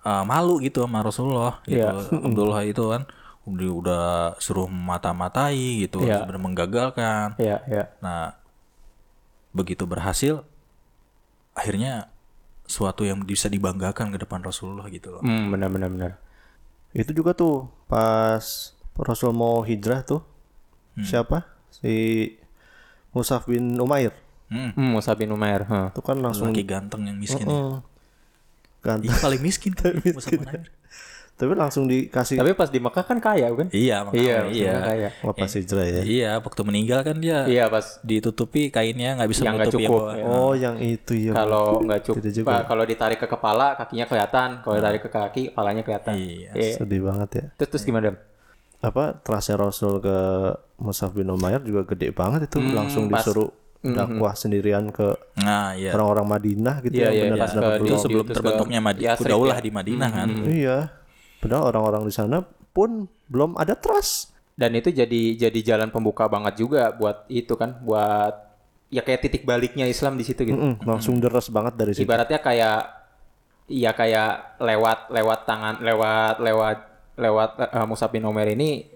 eh, 0.00 0.24
malu 0.24 0.56
gitu 0.58 0.86
sama 0.86 1.02
Rasulullah 1.02 1.60
gitu 1.66 1.82
Iya. 1.84 2.24
Abdullah 2.26 2.62
itu 2.62 2.84
kan 2.88 3.02
udah, 3.44 3.70
udah 3.76 4.04
suruh 4.40 4.70
mata-matai 4.70 5.84
gitu 5.84 6.00
Iya. 6.00 6.24
sebenarnya 6.24 6.40
menggagalkan 6.42 7.26
Ya, 7.36 7.60
ya. 7.68 7.92
nah 8.00 8.38
begitu 9.52 9.84
berhasil 9.84 10.46
akhirnya 11.54 12.10
suatu 12.64 13.04
yang 13.04 13.22
bisa 13.22 13.46
dibanggakan 13.46 14.10
ke 14.10 14.18
depan 14.18 14.40
Rasulullah 14.40 14.88
gitu 14.88 15.14
loh 15.14 15.22
Hmm, 15.22 15.50
benar 15.50 15.68
benar 15.68 15.88
benar. 15.88 16.12
Itu 16.90 17.10
juga 17.10 17.34
tuh 17.34 17.66
pas 17.86 18.72
Rasul 18.94 19.34
mau 19.34 19.62
hijrah 19.62 20.02
tuh. 20.02 20.22
Siapa? 20.94 21.42
Si 21.74 21.90
Musaf 23.10 23.50
bin 23.50 23.74
Umair. 23.74 24.14
Hmm. 24.46 24.70
Hmm, 24.78 24.94
Musa 24.94 25.10
bin 25.18 25.34
Umair. 25.34 25.66
huh. 25.66 25.90
Itu 25.90 25.98
kan 26.00 26.22
langsung 26.22 26.54
laki 26.54 26.62
ganteng 26.62 27.02
yang 27.10 27.18
miskin 27.18 27.42
ya. 27.42 27.50
Heeh. 27.50 27.76
Ganteng. 28.84 29.10
Iya 29.10 29.18
paling 29.18 29.42
miskin 29.42 29.74
tuh 29.74 29.90
Musa 30.14 30.30
bin 30.30 30.46
Umair. 30.46 30.70
Tapi 31.34 31.50
langsung 31.52 31.84
dikasih 31.84 32.38
Tapi 32.38 32.54
pas 32.54 32.70
di 32.70 32.78
Mekah 32.78 33.02
kan 33.02 33.18
kaya 33.18 33.50
kan? 33.50 33.66
Iya 33.68 34.02
makanya 34.02 34.22
Iya, 34.22 34.38
iya. 34.48 34.74
kaya. 34.80 35.08
Wah, 35.20 35.34
pas 35.34 35.50
hijrah 35.50 35.82
ya. 35.84 36.00
Iya 36.00 36.30
waktu 36.38 36.62
meninggal 36.62 37.02
kan 37.02 37.16
dia 37.18 37.42
Iya, 37.44 37.66
pas 37.66 37.98
ditutupi 38.00 38.70
kainnya 38.70 39.18
nggak 39.18 39.28
bisa 39.28 39.42
Yang 39.42 39.54
menutupi 39.56 39.82
cukup, 39.84 40.02
ya. 40.12 40.24
Oh, 40.24 40.52
yang 40.54 40.76
itu 40.78 41.12
ya. 41.20 41.32
kalau 41.34 41.80
nggak 41.80 42.00
cukup. 42.04 42.22
Pak, 42.44 42.60
kalau 42.64 42.84
ditarik 42.84 43.18
ke 43.18 43.26
kepala 43.26 43.74
kakinya 43.74 44.06
kelihatan 44.06 44.48
kalau 44.60 44.74
ditarik 44.76 45.00
ke 45.00 45.10
kaki 45.10 45.42
kepalanya 45.50 45.82
kelihatan 45.82 46.14
Iya. 46.14 46.50
Iya. 46.54 46.74
Sedih 46.76 47.02
banget 47.02 47.28
ya. 47.32 47.44
terus 47.56 47.68
terus 47.68 47.82
gimana 47.82 48.04
Dam? 48.04 48.16
Apa 48.80 49.04
trasnya 49.18 49.56
Rasul 49.56 49.98
ke 49.98 50.16
Musaf 50.76 51.10
bin 51.10 51.26
Umair 51.26 51.58
juga 51.60 51.82
gede 51.84 52.10
banget 52.10 52.46
itu 52.46 52.62
langsung 52.62 53.08
pas. 53.08 53.20
disuruh 53.20 53.50
dakwah 53.82 54.32
sendirian 54.32 54.88
ke 54.88 55.12
Nah 55.36 55.74
iya. 55.74 55.90
orang-orang 55.92 56.24
Madinah 56.30 56.78
gitu 56.80 56.94
Iya, 56.94 57.10
ya 57.10 57.26
iya, 57.26 57.42
peluang. 57.42 57.80
Itu 57.80 57.90
di- 57.90 58.00
sebelum 58.00 58.24
terbentuknya 58.28 58.78
Madinah, 58.78 59.08
Yasrib 59.10 59.28
daulah 59.28 59.58
ya. 59.58 59.60
di 59.60 59.70
Madinah 59.70 60.08
kan. 60.08 60.28
Iya. 60.46 60.78
Padahal 61.44 61.64
orang-orang 61.68 62.02
di 62.02 62.14
sana 62.14 62.40
pun 62.70 62.90
belum 63.26 63.54
ada 63.54 63.74
trust. 63.74 64.32
dan 64.54 64.70
itu 64.72 64.88
jadi 64.88 65.22
jadi 65.36 65.60
jalan 65.66 65.90
pembuka 65.90 66.24
banget 66.24 66.54
juga 66.56 66.88
buat 66.90 67.26
itu 67.28 67.52
kan 67.52 67.74
buat 67.80 68.38
ya 68.88 69.00
kayak 69.00 69.20
titik 69.20 69.42
baliknya 69.42 69.82
Islam 69.84 70.14
di 70.14 70.22
situ 70.22 70.44
gitu 70.44 70.54
Mm-mm, 70.54 70.78
langsung 70.80 71.18
deres 71.18 71.46
banget 71.48 71.74
dari 71.74 71.90
situ. 71.92 72.06
ibaratnya 72.06 72.38
kayak 72.38 72.78
iya 73.66 73.90
kayak 73.90 74.54
lewat 74.58 75.10
lewat 75.10 75.38
tangan 75.42 75.74
lewat 75.80 76.38
lewat 76.38 76.78
lewat 77.16 77.50
uh, 77.66 77.82
Musab 77.84 78.08
bin 78.08 78.22
Umair 78.22 78.54
ini 78.54 78.86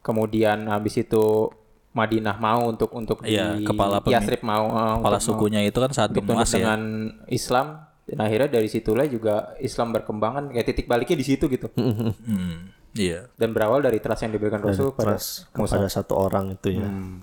kemudian 0.00 0.66
habis 0.66 0.96
itu 0.96 1.46
Madinah 1.90 2.36
mau 2.36 2.66
untuk 2.66 2.90
untuk 2.92 3.22
Iya, 3.22 3.54
di 3.54 3.64
kepala 3.64 3.98
pemi- 3.98 4.14
Yasrib 4.14 4.42
mau 4.42 4.66
uh, 4.66 4.98
Kepala 4.98 5.14
untuk 5.14 5.22
mau- 5.24 5.28
sukunya 5.30 5.60
itu 5.62 5.78
kan 5.78 5.90
saat 5.90 6.10
bin 6.10 6.26
ya. 6.26 6.42
dengan 6.44 6.80
Islam 7.28 7.86
dan 8.08 8.18
akhirnya 8.18 8.48
dari 8.50 8.66
situlah 8.66 9.04
juga 9.04 9.52
Islam 9.58 9.92
berkembangan 9.92 10.48
kayak 10.48 10.66
titik 10.66 10.86
baliknya 10.88 11.14
di 11.14 11.26
situ 11.26 11.44
gitu 11.46 11.68
Hmm, 11.76 12.72
iya. 12.92 13.28
dan 13.36 13.52
berawal 13.52 13.84
dari 13.84 14.00
trust 14.00 14.24
yang 14.24 14.32
diberikan 14.32 14.58
Rasul 14.58 14.90
pada 14.90 15.20
Trust 15.20 15.52
kepada 15.52 15.86
satu 15.86 16.16
orang 16.16 16.56
itu 16.56 16.72
ya. 16.74 16.88
Hmm. 16.88 17.20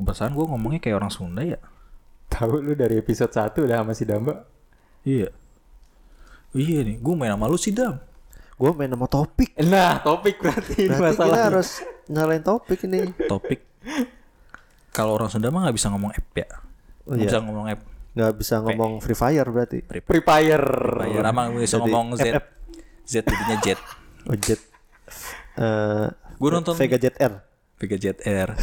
Perasaan 0.00 0.32
gue 0.32 0.46
ngomongnya 0.48 0.80
kayak 0.80 0.96
orang 0.96 1.12
Sunda 1.12 1.44
ya. 1.44 1.60
tahu 2.30 2.62
lu 2.62 2.72
dari 2.72 2.96
episode 2.96 3.28
1 3.28 3.52
udah 3.58 3.84
sama 3.84 3.92
si 3.92 4.08
Damba 4.08 4.46
Iya. 5.04 5.28
Iya 6.50 6.78
nih, 6.82 6.96
gue 6.96 7.14
main 7.14 7.36
sama 7.36 7.44
lu 7.46 7.60
sih 7.60 7.68
Dam. 7.68 8.00
Gue 8.56 8.72
main 8.72 8.88
sama 8.88 9.04
topik. 9.04 9.52
nah 9.60 10.00
topik 10.00 10.40
berarti 10.40 10.88
ini 10.88 10.88
Berarti 10.88 11.04
kita 11.04 11.20
masalah 11.20 11.38
harus 11.52 11.68
nyalain 12.08 12.40
topik 12.40 12.80
ini. 12.88 13.12
Topik. 13.28 13.60
Kalau 14.90 15.20
orang 15.20 15.28
Sunda 15.28 15.52
mah 15.52 15.68
nggak 15.68 15.76
bisa 15.76 15.92
ngomong 15.92 16.12
app 16.12 16.28
ya. 16.32 16.48
Oh, 17.04 17.12
Nggak 17.12 17.20
iya. 17.20 17.28
bisa 17.28 17.38
ngomong 17.44 17.66
app. 17.68 17.80
Nggak 18.10 18.32
bisa 18.36 18.54
ngomong 18.58 18.98
Free 18.98 19.14
Fire 19.14 19.48
berarti. 19.48 19.78
Free 19.86 20.24
Fire 20.24 20.66
Bayar 20.98 21.22
sama 21.30 21.40
nggak 21.46 21.62
bisa 21.62 21.76
Jadi 21.78 21.82
ngomong 21.86 22.06
Z. 22.14 22.22
FF. 22.26 22.44
Z 23.06 23.14
jadinya 23.22 23.56
Jet. 23.62 23.80
Oh, 24.26 24.36
Jet. 24.36 24.60
Eh, 25.58 26.06
Gue 26.40 26.50
nonton 26.50 26.74
Vega 26.74 26.98
Jet 26.98 27.16
R. 27.20 27.34
Vega 27.76 27.96
Jet 27.96 28.18
Air. 28.24 28.54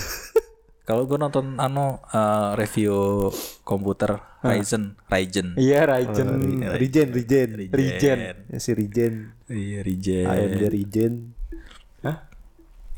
Kalau 0.87 1.03
gue 1.03 1.19
nonton 1.19 1.59
ano 1.59 1.99
eh, 2.09 2.49
review 2.55 3.27
komputer 3.63 4.15
Ryzen, 4.39 4.95
Ryzen. 5.09 5.57
iya 5.57 5.83
Ryzen 5.83 6.29
Regen, 6.77 7.09
Regen. 7.11 7.49
Regen. 7.73 8.19
Ya, 8.47 8.57
si 8.61 8.71
Regen. 8.71 9.33
Iya, 9.49 9.83
Ryzen. 9.83 10.25
AMD. 10.29 10.63
Hah? 12.05 12.17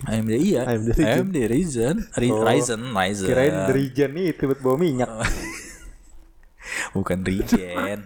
AMD 0.05 0.31
iya. 0.37 0.67
AMD 0.69 0.89
Ryzen. 0.93 1.07
AMD 1.07 1.37
Ryzen. 1.49 1.97
Ryzen, 2.13 2.81
Ryzen. 2.93 3.27
kirain 3.31 3.55
Regen 3.73 4.11
nih 4.13 4.25
itu 4.35 4.43
buat 4.45 4.59
bawa 4.61 4.77
minyak 4.77 5.09
Bukan 6.91 7.21
Regen. 7.21 7.99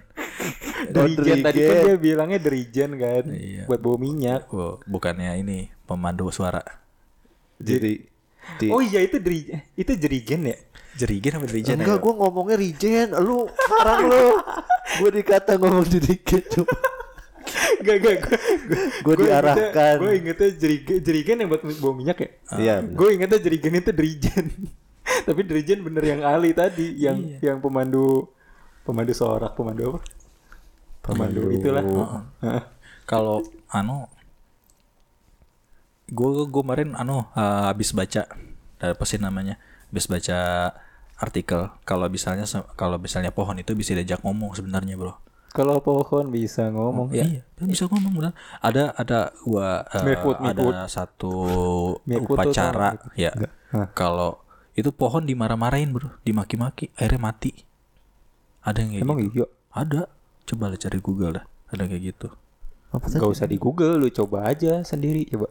Derigen 0.85 1.39
tadi 1.41 1.59
kan 1.61 1.75
dia 1.81 1.97
bilangnya 1.97 2.39
Derigen 2.39 2.91
kan 2.95 3.23
Iya. 3.25 3.63
buat 3.65 3.79
bawa 3.79 3.97
minyak 3.97 4.49
Oh, 4.49 4.79
bukannya 4.83 5.37
ini 5.37 5.71
pemandu 5.83 6.27
suara. 6.29 6.61
Jadi 7.57 8.03
di 8.59 8.67
oh 8.67 8.83
iya 8.83 8.99
itu 8.99 9.17
Deri 9.17 9.47
itu 9.73 9.91
Jerigen 9.95 10.43
ya 10.45 10.57
Jerigen 10.93 11.39
apa 11.39 11.47
Jerigen? 11.47 11.79
Enggak, 11.79 11.97
gue 11.97 12.13
ngomongnya 12.13 12.55
Regen. 12.55 13.07
Lu 13.15 13.47
sekarang 13.47 13.99
lu. 14.03 14.25
Gue 14.99 15.09
dikata 15.13 15.55
ngomong 15.55 15.87
di 15.87 15.97
Regen. 15.97 16.43
gak 17.79 17.97
gak 17.99 18.17
Gua 19.03 19.15
diarahkan. 19.15 19.95
gue 19.99 20.11
ingetnya 20.15 20.49
Jerigen 20.53 20.97
Jerigen 20.99 21.37
yang 21.37 21.49
buat 21.49 21.61
bawa 21.77 21.93
minyak 21.93 22.17
ya 22.17 22.29
Iya. 22.53 22.75
gue 22.81 23.09
ingetnya 23.11 23.35
Jerigen 23.37 23.73
itu 23.75 23.91
Derigen 23.91 24.45
tapi 25.27 25.41
Derigen 25.43 25.83
bener 25.83 26.03
yang 26.05 26.21
Ali 26.23 26.51
tadi 26.51 26.95
yang 26.95 27.19
yang 27.39 27.59
pemandu 27.59 28.31
pemandu 28.83 29.13
sorak 29.15 29.55
pemandu 29.55 29.95
apa? 29.95 29.99
Pemandu. 31.03 31.51
Itulah. 31.51 31.83
Heeh. 32.43 32.63
Kalau 33.03 33.43
anu 33.71 34.07
gue 36.07 36.29
gue 36.45 36.61
kemarin 36.63 36.93
anu 36.95 37.25
eh, 37.35 37.63
habis 37.67 37.95
baca 37.95 38.27
apa 38.83 39.03
sih 39.07 39.19
namanya 39.19 39.59
habis 39.91 40.07
baca 40.07 40.71
artikel. 41.19 41.71
Kalau 41.87 42.07
misalnya 42.11 42.43
kalau 42.75 42.99
misalnya 42.99 43.31
pohon 43.31 43.59
itu 43.59 43.75
bisa 43.75 43.95
diajak 43.95 44.23
ngomong 44.23 44.55
sebenarnya 44.55 44.95
bro. 44.99 45.15
Kalau 45.53 45.79
pohon 45.79 46.33
bisa 46.33 46.67
ngomong. 46.71 47.13
Ya 47.13 47.23
iya 47.23 47.43
bisa 47.63 47.87
ngomong 47.87 48.11
benar. 48.19 48.33
Ada 48.59 48.95
ada 48.95 49.19
gua 49.43 49.83
eh, 49.91 50.03
Mirput, 50.03 50.37
mirput. 50.43 50.73
ada 50.73 50.87
satu 50.91 51.33
tuh 51.99 52.23
upacara 52.23 52.99
ya. 53.15 53.31
Kalau 53.95 54.43
itu 54.75 54.89
pohon 54.91 55.23
dimarah-marahin 55.23 55.91
bro. 55.91 56.09
Dimaki-maki 56.23 56.91
akhirnya 56.95 57.21
mati 57.31 57.72
ada 58.63 58.77
yang 58.79 58.91
kayak 58.91 59.03
emang 59.03 59.17
gitu 59.19 59.31
iya 59.33 59.45
ada 59.71 60.01
coba 60.43 60.63
lah 60.67 60.77
cari 60.77 60.99
Google 60.99 61.31
dah 61.33 61.45
ada 61.69 61.83
kayak 61.83 62.03
gitu 62.05 62.27
Apa 62.89 63.09
Gak 63.09 63.25
usah 63.27 63.45
di 63.45 63.57
Google, 63.57 63.97
lu 63.97 64.07
coba 64.07 64.45
aja 64.47 64.81
sendiri 64.81 65.25
coba. 65.27 65.49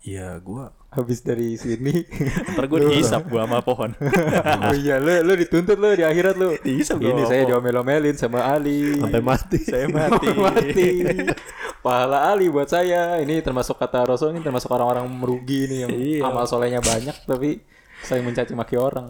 iya 0.00 0.34
gua 0.38 0.74
Habis 0.86 1.20
dari 1.20 1.54
sini. 1.54 1.92
ntar 2.56 2.64
gue 2.64 2.88
dihisap 2.88 3.28
gua 3.28 3.44
sama 3.44 3.60
pohon 3.60 3.92
oh 4.64 4.74
iya, 4.74 4.96
lu 4.96 5.12
lu 5.22 5.36
dituntut 5.36 5.76
lu 5.76 5.92
di 5.92 6.00
akhirat 6.00 6.34
lu. 6.34 6.56
Dihisap 6.56 6.96
Ini 6.98 7.22
saya 7.22 7.44
diomel-omelin 7.44 8.16
sama 8.16 8.40
Ali. 8.42 8.96
Sampai 8.96 9.20
mati. 9.20 9.60
saya 9.60 9.86
mati 9.92 10.26
mati. 10.32 10.88
Pahala 11.78 12.32
Ali 12.32 12.48
buat 12.48 12.64
saya. 12.66 13.20
Ini 13.20 13.44
termasuk 13.44 13.76
kata 13.76 14.08
Rasul 14.08 14.32
ini 14.32 14.40
termasuk 14.40 14.66
orang-orang 14.68 15.04
merugi 15.06 15.68
nih 15.68 15.78
yang 15.84 15.92
Iya. 15.92 16.20
amal 16.24 16.48
solehnya 16.48 16.80
banyak 16.80 17.14
tapi 17.22 17.60
saya 18.00 18.24
mencaci 18.24 18.52
maki 18.52 18.74
orang. 18.74 19.06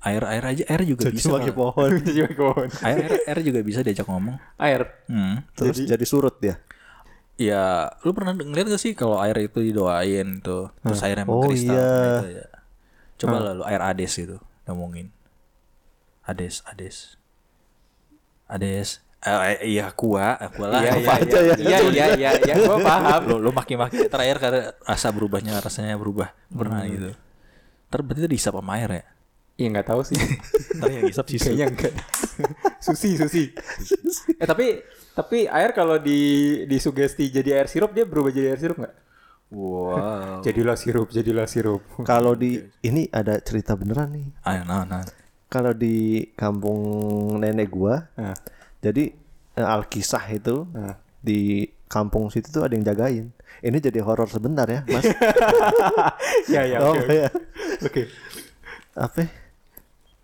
Air 0.00 0.22
air 0.22 0.44
aja 0.46 0.62
air 0.64 0.82
juga 0.84 1.08
bisa 1.08 1.26
Pakai 1.28 1.50
kalau- 1.50 1.74
pohon. 1.74 1.90
Pohon. 2.40 2.68
air, 2.80 2.98
air 3.02 3.20
air 3.26 3.38
juga 3.42 3.60
bisa 3.60 3.80
diajak 3.80 4.04
ngomong 4.04 4.38
Air. 4.56 4.86
hmm. 5.06 5.34
Terus 5.52 5.76
jadi 5.82 6.04
surut 6.04 6.36
dia. 6.36 6.56
ya 7.36 7.86
lu 8.02 8.10
pernah 8.10 8.32
ngeliat 8.32 8.66
gak 8.68 8.78
sih 8.80 8.92
kalau 8.92 9.16
air 9.16 9.34
itu 9.40 9.58
didoain 9.60 10.38
tuh 10.38 10.74
terus 10.80 10.98
airnya 11.00 11.22
Oh, 11.24 11.38
mengkristal 11.40 11.70
iya. 11.70 11.86
nah, 11.86 12.18
itu 12.18 12.30
ya. 12.32 12.46
coba 13.16 13.36
lah 13.40 13.52
lu 13.52 13.62
air 13.62 13.78
ades 13.80 14.14
itu 14.16 14.34
ngomongin 14.64 15.14
ades 16.24 16.62
ades 16.64 17.14
ades 18.46 19.02
Eh, 19.18 19.34
eh, 19.34 19.74
iya 19.74 19.90
aqua 19.90 20.34
aqua 20.36 20.66
lah 20.68 20.78
Iya 20.78 20.94
apa 20.94 21.12
aja 21.18 21.38
ya. 21.42 21.54
Iya 21.58 21.78
iya 21.90 22.06
iya 22.14 22.30
iya 22.38 22.54
gua 22.56 22.78
paham. 22.78 23.22
lu 23.26 23.36
lu 23.40 23.50
maki-maki 23.50 24.06
terakhir 24.06 24.38
karena 24.38 24.60
rasa 24.80 25.10
berubahnya 25.10 25.58
rasanya 25.58 25.94
berubah 25.94 26.30
pernah 26.48 26.86
gitu 26.86 27.10
Ntar 27.86 27.98
berarti 28.00 28.20
itu 28.20 28.30
dihisap 28.30 28.54
sama 28.54 28.78
air 28.78 28.90
ya 28.92 29.04
Iya 29.58 29.66
nggak 29.74 29.88
tahu 29.90 30.00
sih. 30.06 30.14
Ntar 30.78 30.88
yang 30.94 31.04
hisap 31.10 31.26
sih 31.26 31.38
Kayaknya 31.42 31.66
enggak. 31.66 31.94
susi, 32.86 33.18
susi. 33.18 33.50
Eh 34.38 34.46
tapi 34.46 34.78
tapi 35.18 35.50
air 35.50 35.74
kalau 35.74 35.98
di 35.98 36.62
disugesti 36.70 37.26
jadi 37.26 37.58
air 37.58 37.66
sirup 37.66 37.90
dia 37.90 38.06
berubah 38.06 38.30
jadi 38.30 38.54
air 38.54 38.60
sirup 38.62 38.78
nggak? 38.78 38.94
Wow. 39.50 40.38
Jadilah 40.46 40.78
sirup, 40.78 41.10
jadilah 41.10 41.50
sirup. 41.50 41.82
Kalau 42.06 42.38
di 42.38 42.62
ini 42.86 43.10
ada 43.10 43.42
cerita 43.42 43.74
beneran 43.74 44.14
nih. 44.14 44.28
Ayo, 44.46 44.62
nah, 44.62 44.86
nah. 44.86 45.02
Kalau 45.48 45.72
di 45.72 46.28
kampung 46.36 46.78
nenek 47.40 47.72
gua, 47.72 48.12
Nah, 48.14 48.36
jadi 48.84 49.08
eh, 49.56 49.64
alkisah 49.66 50.22
itu 50.30 50.68
di 51.24 51.64
kampung 51.88 52.28
situ 52.28 52.52
tuh 52.52 52.68
ada 52.68 52.76
yang 52.76 52.84
jagain. 52.84 53.32
Ini 53.64 53.78
jadi 53.80 54.04
horor 54.04 54.28
sebentar 54.28 54.68
ya, 54.68 54.84
Mas. 54.84 55.08
ya 56.52 56.62
ya 56.68 56.84
oh, 56.84 56.92
oke. 56.92 57.08
oke. 57.08 57.14
ya. 57.16 57.28
Oke. 57.82 58.02
Apa? 58.92 59.47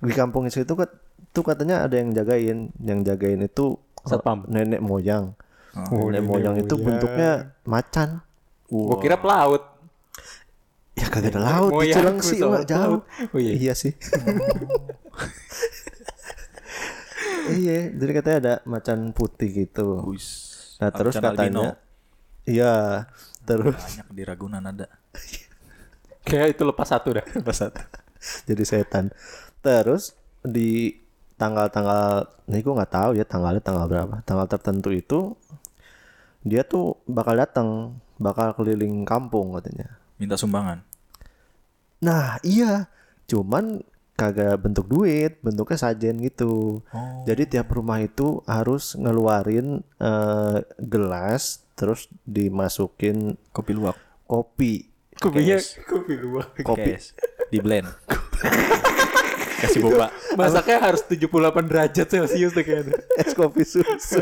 Di 0.05 0.13
kampung 0.13 0.47
situ 0.53 0.73
kan 0.77 0.89
tuh 1.33 1.43
katanya 1.43 1.85
ada 1.89 1.97
yang 1.97 2.13
jagain. 2.13 2.71
Yang 2.79 3.01
jagain 3.09 3.41
itu 3.43 3.81
eh, 4.05 4.09
Satpam. 4.09 4.45
nenek 4.47 4.85
moyang. 4.85 5.33
Oh, 5.75 6.07
nenek, 6.09 6.21
nenek 6.21 6.23
moyang 6.29 6.55
itu 6.61 6.75
moyang. 6.77 6.87
bentuknya 6.87 7.31
macan. 7.65 8.09
Gua 8.69 8.97
kira 9.01 9.17
pelaut. 9.17 9.63
Ya 10.95 11.11
kagak 11.11 11.35
ada 11.35 11.43
laut 11.43 11.75
di 11.83 11.91
Cilengsi 11.91 12.39
Wak, 12.39 12.71
jauh. 12.71 13.03
Oh, 13.35 13.39
iya. 13.43 13.53
iya 13.59 13.73
sih. 13.75 13.99
iya, 17.59 17.91
jadi 17.91 18.11
katanya 18.15 18.37
ada 18.39 18.55
macan 18.63 19.11
putih 19.11 19.67
gitu. 19.67 20.07
Wis. 20.07 20.55
Nah, 20.79 20.95
terus 20.95 21.19
Macan 21.19 21.35
katanya 21.35 21.69
Iya, 22.45 23.09
terus 23.49 23.73
banyak 23.73 24.09
di 24.13 24.23
Ragunan 24.23 24.61
ada. 24.61 24.87
Kayak 26.29 26.57
itu 26.57 26.63
lepas 26.63 26.89
satu 26.89 27.17
dah. 27.17 27.25
Pas 27.41 27.57
satu. 27.57 27.81
jadi 28.49 28.65
setan. 28.65 29.13
Terus 29.65 30.13
di 30.45 30.93
tanggal-tanggal 31.41 32.29
ini 32.53 32.61
gue 32.61 32.75
nggak 32.77 32.93
tahu 32.93 33.11
ya 33.17 33.25
tanggalnya 33.25 33.65
tanggal 33.65 33.89
berapa. 33.89 34.15
Tanggal 34.29 34.47
tertentu 34.47 34.93
itu 34.93 35.33
dia 36.45 36.61
tuh 36.63 37.01
bakal 37.09 37.41
datang, 37.41 37.97
bakal 38.21 38.53
keliling 38.53 39.09
kampung 39.09 39.57
katanya. 39.57 39.97
Minta 40.21 40.37
sumbangan. 40.37 40.85
Nah, 42.05 42.37
iya. 42.45 42.93
Cuman 43.25 43.81
kagak 44.15 44.61
bentuk 44.61 44.87
duit, 44.87 45.41
bentuknya 45.41 45.81
sajen 45.81 46.21
gitu. 46.21 46.85
Oh. 46.93 47.25
Jadi 47.25 47.49
tiap 47.49 47.73
rumah 47.73 47.99
itu 48.05 48.45
harus 48.45 48.93
ngeluarin 48.95 49.81
eh, 49.99 50.57
gelas 50.79 51.65
terus 51.75 52.07
dimasukin 52.29 53.41
Kopi 53.51 53.73
luwak. 53.75 53.97
kopi. 54.29 54.87
Kopinya 55.17 55.57
kopi 55.89 56.13
luwak. 56.21 56.49
Kopi. 56.61 56.93
Di 57.49 57.59
blend. 57.59 57.89
Kasih 59.65 59.81
boba. 59.81 60.07
Masaknya 60.35 60.79
harus 60.79 61.01
78 61.03 61.25
derajat 61.65 62.07
Celcius 62.07 62.53
tuh 62.53 62.61
kayaknya. 62.61 62.95
Es 63.17 63.33
kopi 63.33 63.65
susu. 63.65 64.21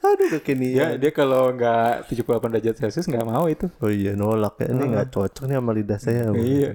Aduh 0.00 0.26
Ya, 0.26 0.38
kekinian. 0.38 0.98
dia 0.98 1.10
kalau 1.10 1.50
nggak 1.50 2.10
78 2.10 2.50
derajat 2.50 2.74
Celcius 2.76 3.06
nggak 3.06 3.22
mau 3.22 3.46
itu. 3.46 3.70
Oh 3.78 3.88
iya 3.88 4.12
nolak 4.12 4.58
ya. 4.58 4.70
Ini 4.70 4.84
nggak 4.90 5.08
cocok 5.10 5.44
nih 5.46 5.56
sama 5.56 5.70
lidah 5.70 5.98
saya. 5.98 6.30
Iya. 6.32 6.70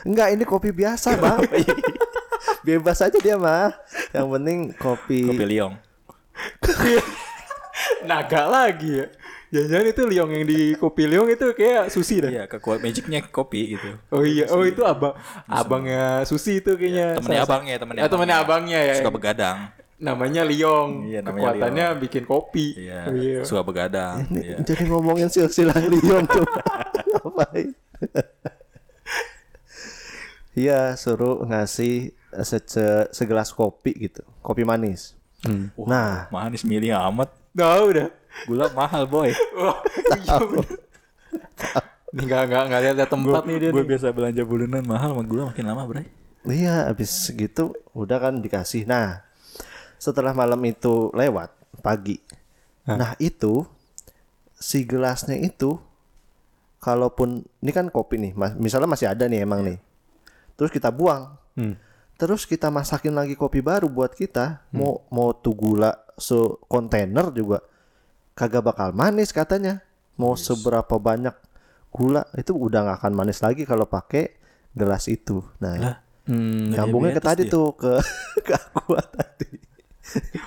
Enggak, 0.00 0.28
ini 0.32 0.44
kopi 0.44 0.72
biasa, 0.72 1.12
Bang. 1.22 1.44
Bebas 2.60 2.98
aja 3.00 3.16
dia 3.16 3.36
mah. 3.36 3.70
Yang 4.10 4.26
penting 4.32 4.58
kopi. 4.74 5.28
Kopi 5.28 5.44
liong. 5.46 5.76
Naga 8.08 8.48
lagi 8.48 9.04
ya. 9.04 9.06
Jangan-jangan 9.50 9.86
itu 9.88 10.02
liong 10.06 10.30
yang 10.30 10.44
di 10.46 10.60
kopi 10.74 11.02
liong 11.04 11.26
itu 11.26 11.50
kayak 11.52 11.90
susi 11.90 12.22
dah. 12.22 12.30
Iya, 12.30 12.44
kekuat 12.46 12.78
magicnya 12.78 13.18
kopi 13.24 13.74
gitu. 13.74 13.98
Oh 14.08 14.22
iya, 14.22 14.46
oh 14.46 14.62
itu 14.62 14.78
abang 14.82 15.18
abangnya 15.44 16.22
Susi 16.22 16.58
itu 16.58 16.74
kayaknya. 16.74 17.18
Temennya 17.18 17.34
Salah- 17.36 17.48
abangnya, 17.50 17.74
temennya. 17.76 18.00
Ah, 18.00 18.08
temennya 18.08 18.36
abangnya 18.38 18.78
ya. 18.80 18.94
Suka 18.96 19.10
begadang. 19.10 19.58
Namanya 19.98 20.42
Liong. 20.42 21.04
Iya, 21.04 21.20
namanya 21.20 21.50
Kekuatannya 21.52 21.86
bikin 22.00 22.24
kopi. 22.24 22.66
Iya, 22.78 23.00
Oh, 23.04 23.12
iya. 23.12 23.40
suka 23.42 23.60
begadang. 23.60 24.22
Ini 24.24 24.38
Iya. 24.40 24.56
jadi 24.62 24.82
ngomongin 24.86 25.28
silsilah 25.28 25.76
Lyon 25.76 26.24
tuh. 26.24 26.46
Ngapain? 27.10 27.68
Iya, 30.52 30.94
suruh 30.94 31.42
ngasih 31.42 32.10
se- 32.40 32.66
se- 32.66 33.08
segelas 33.10 33.50
kopi 33.50 33.94
gitu. 34.00 34.22
Kopi 34.40 34.62
manis. 34.62 35.14
Hmm. 35.40 35.72
Nah, 35.80 36.28
Manis 36.28 36.62
milih 36.62 36.92
amat. 36.92 37.32
Nah, 37.50 37.82
udah. 37.82 38.08
Gula 38.46 38.66
mahal, 38.72 39.04
boy. 39.04 39.30
Wah, 39.58 39.76
iya 40.22 40.36
bener. 40.38 40.78
Nih 42.10 42.24
nggak 42.26 42.42
nggak 42.50 42.62
nggak 42.66 42.80
lihat 42.94 43.10
tempat 43.10 43.42
nih 43.46 43.56
dia. 43.58 43.70
Gue 43.70 43.86
biasa 43.86 44.10
belanja 44.10 44.42
bulanan 44.42 44.82
mahal, 44.82 45.14
sama 45.14 45.22
gula 45.22 45.42
makin 45.50 45.64
lama, 45.66 45.82
Bray. 45.86 46.06
iya 46.48 46.88
habis 46.88 47.10
gitu 47.28 47.76
udah 47.92 48.16
kan 48.16 48.34
dikasih. 48.40 48.88
Nah, 48.88 49.20
setelah 50.00 50.32
malam 50.32 50.58
itu 50.64 51.12
lewat 51.12 51.52
pagi. 51.84 52.16
Nah, 52.88 53.14
itu 53.20 53.62
si 54.56 54.82
gelasnya 54.82 55.36
itu 55.36 55.76
kalaupun 56.80 57.44
ini 57.60 57.70
kan 57.70 57.92
kopi 57.92 58.16
nih, 58.16 58.32
mas- 58.32 58.56
misalnya 58.56 58.88
masih 58.88 59.06
ada 59.12 59.28
nih 59.28 59.44
emang 59.44 59.60
nih. 59.62 59.78
Terus 60.56 60.72
kita 60.72 60.88
buang. 60.88 61.36
Hmm. 61.54 61.76
Terus 62.20 62.44
kita 62.44 62.68
masakin 62.68 63.16
lagi 63.16 63.32
kopi 63.32 63.64
baru 63.64 63.88
buat 63.88 64.12
kita. 64.12 64.68
Mau 64.76 65.08
mau 65.08 65.32
tuh 65.32 65.56
gula 65.56 65.96
sekontainer 66.20 67.32
juga 67.32 67.64
kagak 68.36 68.60
bakal 68.60 68.92
manis 68.92 69.32
katanya. 69.32 69.80
Mau 70.20 70.36
seberapa 70.36 71.00
banyak 71.00 71.32
gula 71.88 72.28
itu 72.36 72.52
udah 72.52 72.84
nggak 72.84 72.98
akan 73.00 73.12
manis 73.16 73.40
lagi 73.40 73.64
kalau 73.64 73.88
pakai 73.88 74.36
gelas 74.76 75.08
itu. 75.08 75.40
Nah, 75.58 76.04
Hmm. 76.28 76.70
nyambungnya 76.70 77.16
ke 77.16 77.22
tadi 77.24 77.42
dia. 77.48 77.50
tuh 77.50 77.72
ke 77.74 77.96
ke 78.46 78.52
aqua 78.52 79.00
tadi. 79.00 79.50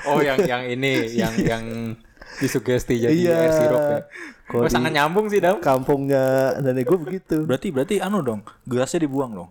Oh 0.06 0.22
yang 0.22 0.40
yang 0.46 0.64
ini 0.70 1.10
yang 1.12 1.34
yang 1.42 1.66
disugesti 2.38 3.02
jadi 3.02 3.12
Iya. 3.12 3.34
air 3.36 3.52
sirup 3.52 3.84
ya. 3.84 4.00
Oh, 4.54 4.70
sangat 4.70 4.94
nyambung 4.94 5.28
sih 5.28 5.42
dam. 5.42 5.58
Kampungnya 5.60 6.56
nenek 6.62 6.86
gue 6.86 7.00
begitu. 7.02 7.44
Berarti 7.44 7.74
berarti 7.74 7.96
anu 7.98 8.22
dong, 8.22 8.46
gelasnya 8.64 9.04
dibuang 9.04 9.34
dong. 9.34 9.50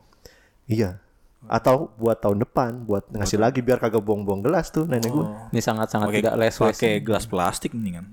Iya. 0.70 1.02
Atau 1.50 1.90
buat 1.98 2.22
tahun 2.22 2.42
depan 2.46 2.86
buat 2.86 3.10
ngasih 3.10 3.38
lagi 3.38 3.60
biar 3.60 3.82
kagak 3.82 4.02
buang-buang 4.02 4.42
gelas 4.42 4.70
tuh 4.70 4.86
nenek 4.86 5.10
gue. 5.10 5.26
Ini 5.50 5.60
sangat 5.60 5.90
sangat 5.90 6.14
Pakai 6.14 6.20
tidak 6.22 6.34
les 6.38 6.54
pakai 6.54 6.92
gelas 7.02 7.24
plastik 7.26 7.72
nih 7.74 7.98
kan. 7.98 8.06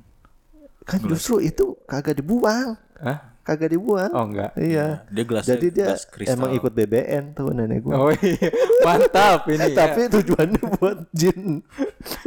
Kan 0.86 1.00
justru 1.06 1.38
itu 1.44 1.78
kagak 1.86 2.18
dibuang. 2.18 2.74
Hah? 2.98 3.38
Kagak 3.46 3.74
dibuang. 3.74 4.12
Oh 4.14 4.26
enggak. 4.26 4.54
Iya. 4.58 5.06
Dia 5.10 5.24
gelasnya 5.26 5.58
Jadi 5.58 5.68
dia 5.74 5.88
gelas 5.94 6.06
kristal. 6.10 6.38
emang 6.38 6.52
ikut 6.58 6.72
BBN 6.74 7.24
tuh 7.38 7.50
nenek 7.54 7.80
gue. 7.86 7.94
Oh 7.94 8.10
iya. 8.14 8.50
Mantap 8.86 9.46
ini. 9.50 9.66
ya. 9.74 9.78
Tapi 9.78 10.02
tujuannya 10.10 10.62
buat 10.78 10.98
jin. 11.14 11.62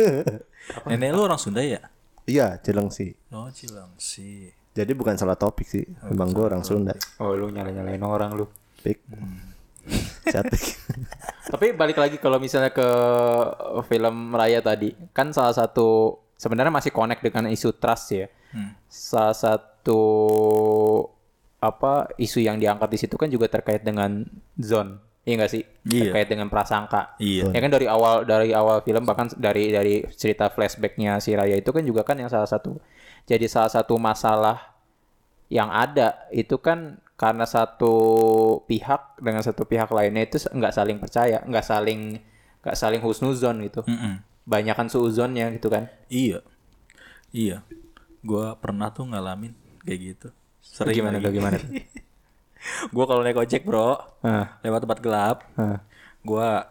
Nenek 0.90 1.08
lu 1.10 1.20
orang 1.26 1.38
Sunda 1.42 1.58
ya? 1.62 1.82
iya, 2.22 2.54
Cilengsi. 2.62 3.18
Oh, 3.34 3.50
Cilengsi. 3.50 4.54
Jadi 4.72 4.92
bukan 4.94 5.18
salah 5.18 5.34
topik 5.36 5.66
sih. 5.66 5.84
Emang 6.06 6.30
gue 6.32 6.46
orang 6.46 6.62
Sunda. 6.62 6.94
Oh 7.18 7.34
lu 7.34 7.50
nyala 7.50 7.74
nyalain 7.74 8.00
orang 8.00 8.32
lu. 8.38 8.46
Pik. 8.80 9.02
Catik. 10.32 10.78
Tapi 11.52 11.66
balik 11.74 11.98
lagi 11.98 12.16
kalau 12.16 12.38
misalnya 12.38 12.70
ke 12.70 12.88
film 13.90 14.32
Raya 14.32 14.62
tadi, 14.62 14.94
kan 15.10 15.34
salah 15.34 15.52
satu 15.52 16.18
sebenarnya 16.38 16.70
masih 16.70 16.94
connect 16.94 17.22
dengan 17.22 17.50
isu 17.50 17.74
trust 17.76 18.06
ya. 18.14 18.26
Hmm. 18.54 18.76
Salah 18.86 19.36
satu 19.36 20.02
apa 21.62 22.10
isu 22.18 22.42
yang 22.42 22.58
diangkat 22.58 22.88
di 22.90 22.98
situ 22.98 23.14
kan 23.14 23.30
juga 23.30 23.46
terkait 23.50 23.82
dengan 23.82 24.26
zone. 24.58 24.98
Iya 25.22 25.34
nggak 25.38 25.52
sih? 25.54 25.62
Iya. 25.86 26.10
Terkait 26.10 26.28
dengan 26.30 26.50
prasangka. 26.50 27.14
Iya. 27.22 27.54
Ya 27.54 27.60
kan 27.62 27.70
dari 27.70 27.86
awal 27.86 28.26
dari 28.26 28.50
awal 28.50 28.82
film 28.82 29.06
bahkan 29.06 29.30
dari 29.38 29.70
dari 29.70 30.02
cerita 30.10 30.50
flashbacknya 30.50 31.22
si 31.22 31.34
Raya 31.34 31.54
itu 31.58 31.70
kan 31.70 31.86
juga 31.86 32.02
kan 32.02 32.18
yang 32.18 32.26
salah 32.30 32.50
satu 32.50 32.82
jadi 33.26 33.46
salah 33.46 33.70
satu 33.70 33.94
masalah 33.98 34.74
yang 35.52 35.70
ada 35.70 36.26
itu 36.34 36.58
kan 36.58 36.98
karena 37.22 37.46
satu 37.46 37.94
pihak 38.66 39.22
dengan 39.22 39.46
satu 39.46 39.62
pihak 39.62 39.94
lainnya 39.94 40.26
itu 40.26 40.42
nggak 40.42 40.74
saling 40.74 40.98
percaya, 40.98 41.38
nggak 41.46 41.62
saling 41.62 42.18
nggak 42.66 42.74
saling 42.74 42.98
husnuzon 42.98 43.62
gitu. 43.62 43.86
Mm-mm. 43.86 44.18
Banyakan 44.42 44.90
suuzonnya 44.90 45.54
gitu 45.54 45.70
kan. 45.70 45.86
Iya. 46.10 46.42
Iya. 47.30 47.62
Gua 48.26 48.58
pernah 48.58 48.90
tuh 48.90 49.06
ngalamin 49.06 49.54
kayak 49.86 50.00
gitu. 50.02 50.28
Sering 50.58 50.98
Gimana 50.98 51.22
lagi. 51.22 51.30
tuh 51.30 51.32
gimana? 51.38 51.56
Gua 52.94 53.04
kalau 53.06 53.22
naik 53.22 53.38
ojek, 53.38 53.62
Bro, 53.62 53.98
Ah, 54.22 54.58
lewat 54.62 54.86
tempat 54.86 54.98
gelap, 55.02 55.38
ah. 55.58 55.82
gua 56.22 56.70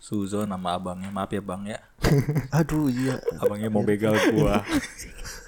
suzon 0.00 0.48
sama 0.48 0.76
abangnya. 0.76 1.08
Maaf 1.12 1.32
ya, 1.32 1.40
Bang 1.40 1.64
ya. 1.64 1.80
Aduh 2.60 2.88
iya. 2.88 3.20
Abangnya 3.40 3.72
mau 3.72 3.84
begal 3.84 4.12
gua. 4.36 4.60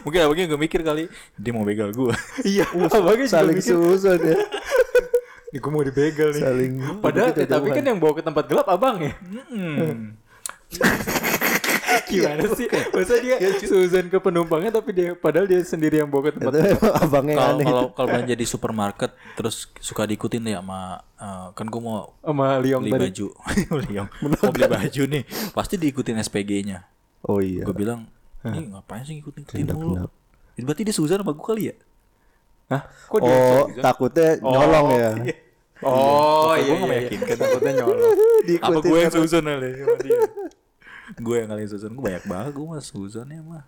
Mungkin 0.00 0.20
abangnya 0.24 0.44
gak 0.48 0.62
mikir 0.62 0.80
kali 0.80 1.04
dia 1.34 1.52
mau 1.52 1.62
begal 1.62 1.92
gua. 1.92 2.16
Iya, 2.48 2.64
abangnya 2.70 3.24
juga 3.24 3.36
Saling 3.36 3.56
mikir, 3.60 3.76
susun 3.76 4.18
ya. 4.18 4.36
"Nih, 5.52 5.58
gua 5.60 5.70
mau 5.70 5.84
dibegal 5.84 6.28
nih. 6.32 6.42
Saling. 6.42 6.72
Padahal 6.98 7.28
begitu 7.30 7.52
tapi 7.52 7.68
kan 7.70 7.84
yang 7.84 7.98
bawa 8.00 8.12
ke 8.16 8.22
tempat 8.22 8.44
gelap 8.48 8.66
abang 8.66 8.96
ya. 8.98 9.12
Hmm. 9.52 10.16
Gimana 12.08 12.44
sih? 12.56 12.66
Masa 12.68 13.20
dia 13.20 13.36
suuzon 13.60 14.08
ke 14.08 14.16
penumpangnya 14.16 14.72
tapi 14.72 14.90
dia 14.92 15.12
padahal 15.12 15.44
dia 15.44 15.60
sendiri 15.60 16.00
yang 16.00 16.08
bawa 16.08 16.28
ke 16.28 16.40
tempat 16.40 16.52
emang 16.56 16.94
abangnya 16.98 17.36
Kalau 17.36 17.52
aneh. 17.52 17.64
kalau 17.68 17.84
kalau 17.92 18.08
belanja 18.08 18.34
di 18.34 18.46
supermarket 18.48 19.10
terus 19.36 19.68
suka 19.76 20.08
diikutin 20.08 20.40
ya 20.46 20.60
sama 20.60 21.04
eh, 21.16 21.46
kan 21.52 21.66
gua 21.68 21.80
mau 21.80 21.98
sama 22.20 22.56
Liong 22.60 22.88
beli 22.88 22.96
baju. 23.12 23.26
Liong. 23.92 24.08
Mau 24.24 24.52
beli 24.52 24.66
baju 24.66 25.02
nih, 25.04 25.22
pasti 25.52 25.74
diikutin 25.76 26.16
SPG-nya. 26.16 26.78
Oh 27.22 27.38
iya. 27.38 27.62
Gue 27.62 27.76
bilang, 27.76 28.08
ini 28.42 28.58
ngapain 28.74 29.02
sih 29.06 29.14
ngikutin 29.18 29.42
Tindak 29.46 29.76
mulu? 29.78 30.10
Berarti 30.58 30.82
dia 30.82 30.94
suzon 30.94 31.22
sama 31.22 31.32
gue 31.32 31.46
kali 31.46 31.62
ya? 31.70 31.74
Hah? 32.68 32.82
Kok 33.06 33.18
dia 33.22 33.36
Oh, 33.36 33.64
takutnya 33.78 34.28
nyolong 34.40 34.88
ya. 35.02 35.10
Oh, 35.82 36.54
Kata 36.54 36.62
iya 36.62 36.62
gua 36.62 36.76
nggak 36.78 36.86
iya. 36.86 36.92
meyakinkan. 36.94 37.36
Takutnya 37.38 37.72
nyolong. 37.82 38.12
Apa 38.62 38.78
gue 38.80 38.98
yang 38.98 39.12
Susan 39.14 39.42
kali 39.42 39.68
sama 39.74 39.96
dia? 40.02 40.20
gue 41.26 41.36
yang 41.36 41.48
kali 41.50 41.62
Susan, 41.66 41.90
gue 41.92 42.04
banyak 42.04 42.24
banget 42.24 42.50
gue 42.54 42.66
mas 42.66 42.86
Susannya 42.86 43.40
mah. 43.42 43.64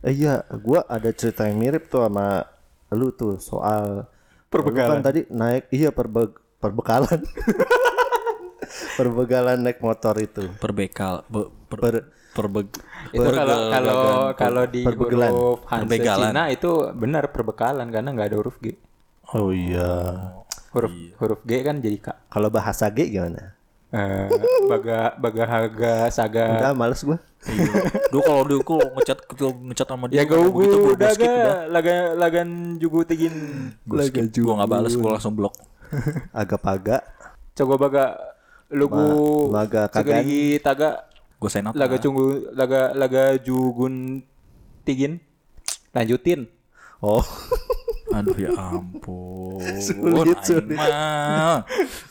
Eh, 0.00 0.12
iya, 0.14 0.44
gua 0.60 0.84
ada 0.88 1.08
cerita 1.12 1.44
yang 1.44 1.60
mirip 1.60 1.88
tuh 1.88 2.04
sama 2.04 2.44
lu 2.92 3.12
tuh 3.12 3.36
soal 3.40 4.08
Perbekalan. 4.50 4.98
Kan 4.98 5.04
tadi 5.04 5.20
naik 5.30 5.70
iya 5.70 5.88
perbe 5.94 6.34
perbekalan. 6.58 7.20
perbegalan 8.98 9.58
naik 9.62 9.78
motor 9.80 10.14
itu. 10.18 10.46
Perbekal, 10.58 11.22
be, 11.26 11.48
per, 11.70 11.78
Per- 11.80 12.08
perbeg, 12.40 12.66
Itu 13.10 13.28
kalau 13.28 13.58
kalau 13.68 13.98
kalau 14.32 14.62
di 14.64 14.80
Perbegalan. 14.80 15.30
huruf 15.30 15.60
Hanse 15.66 15.84
Perbegalan. 15.86 16.30
Cina 16.30 16.42
itu 16.48 16.70
benar 16.94 17.24
perbekalan 17.28 17.86
karena 17.88 18.08
nggak 18.10 18.28
ada 18.28 18.36
huruf 18.36 18.56
G. 18.58 18.72
Oh 19.30 19.52
iya. 19.52 19.90
Huruf 20.70 20.90
huruf 21.16 21.40
G 21.42 21.60
kan 21.60 21.78
jadi 21.78 21.98
K. 21.98 22.08
Kalau 22.26 22.48
bahasa 22.48 22.88
G 22.88 23.10
gimana? 23.10 23.52
Eh, 23.90 24.30
baga 24.64 25.12
baga 25.14 25.44
haga 25.44 25.94
saga. 26.08 26.56
Udah 26.56 26.72
males 26.72 27.02
gua. 27.02 27.18
Dulu 28.08 28.20
kalau 28.20 28.42
dia 28.44 28.58
kalau 28.60 28.86
ngecat 28.94 29.18
gitu 29.26 29.46
ngecat 29.66 29.86
sama 29.88 30.04
dia 30.06 30.16
Ya 30.16 30.24
gua- 30.24 30.46
gua 30.46 30.94
udah 30.94 31.10
skip 31.10 31.24
udah. 31.24 31.42
ga 31.42 31.54
laga 31.68 31.94
lagan 32.14 32.48
jugu 32.76 33.02
tigin. 33.02 33.34
Gue 33.82 34.04
skip, 34.04 34.30
gue 34.30 34.54
nggak 34.54 34.70
balas, 34.70 34.92
gue 34.92 35.10
langsung 35.10 35.34
blok. 35.34 35.54
Agak-agak 36.32 37.02
Coba 37.50 37.74
baga 37.76 38.04
lugu 38.70 39.50
Ma- 39.50 39.66
baga 39.66 39.90
kagan. 39.90 40.22
taga 40.62 41.09
Gue 41.40 41.48
sign 41.48 41.64
out. 41.64 41.74
laga 41.74 41.96
cunggu 41.96 42.52
laga 42.52 42.92
laga 42.92 43.34
jugun 43.40 44.20
tigin. 44.84 45.18
Lanjutin. 45.90 46.46
Oh. 47.00 47.24
Aduh 48.16 48.36
ya 48.36 48.50
ampun. 48.52 49.62
Sulit, 49.86 50.38
sulit. 50.42 50.76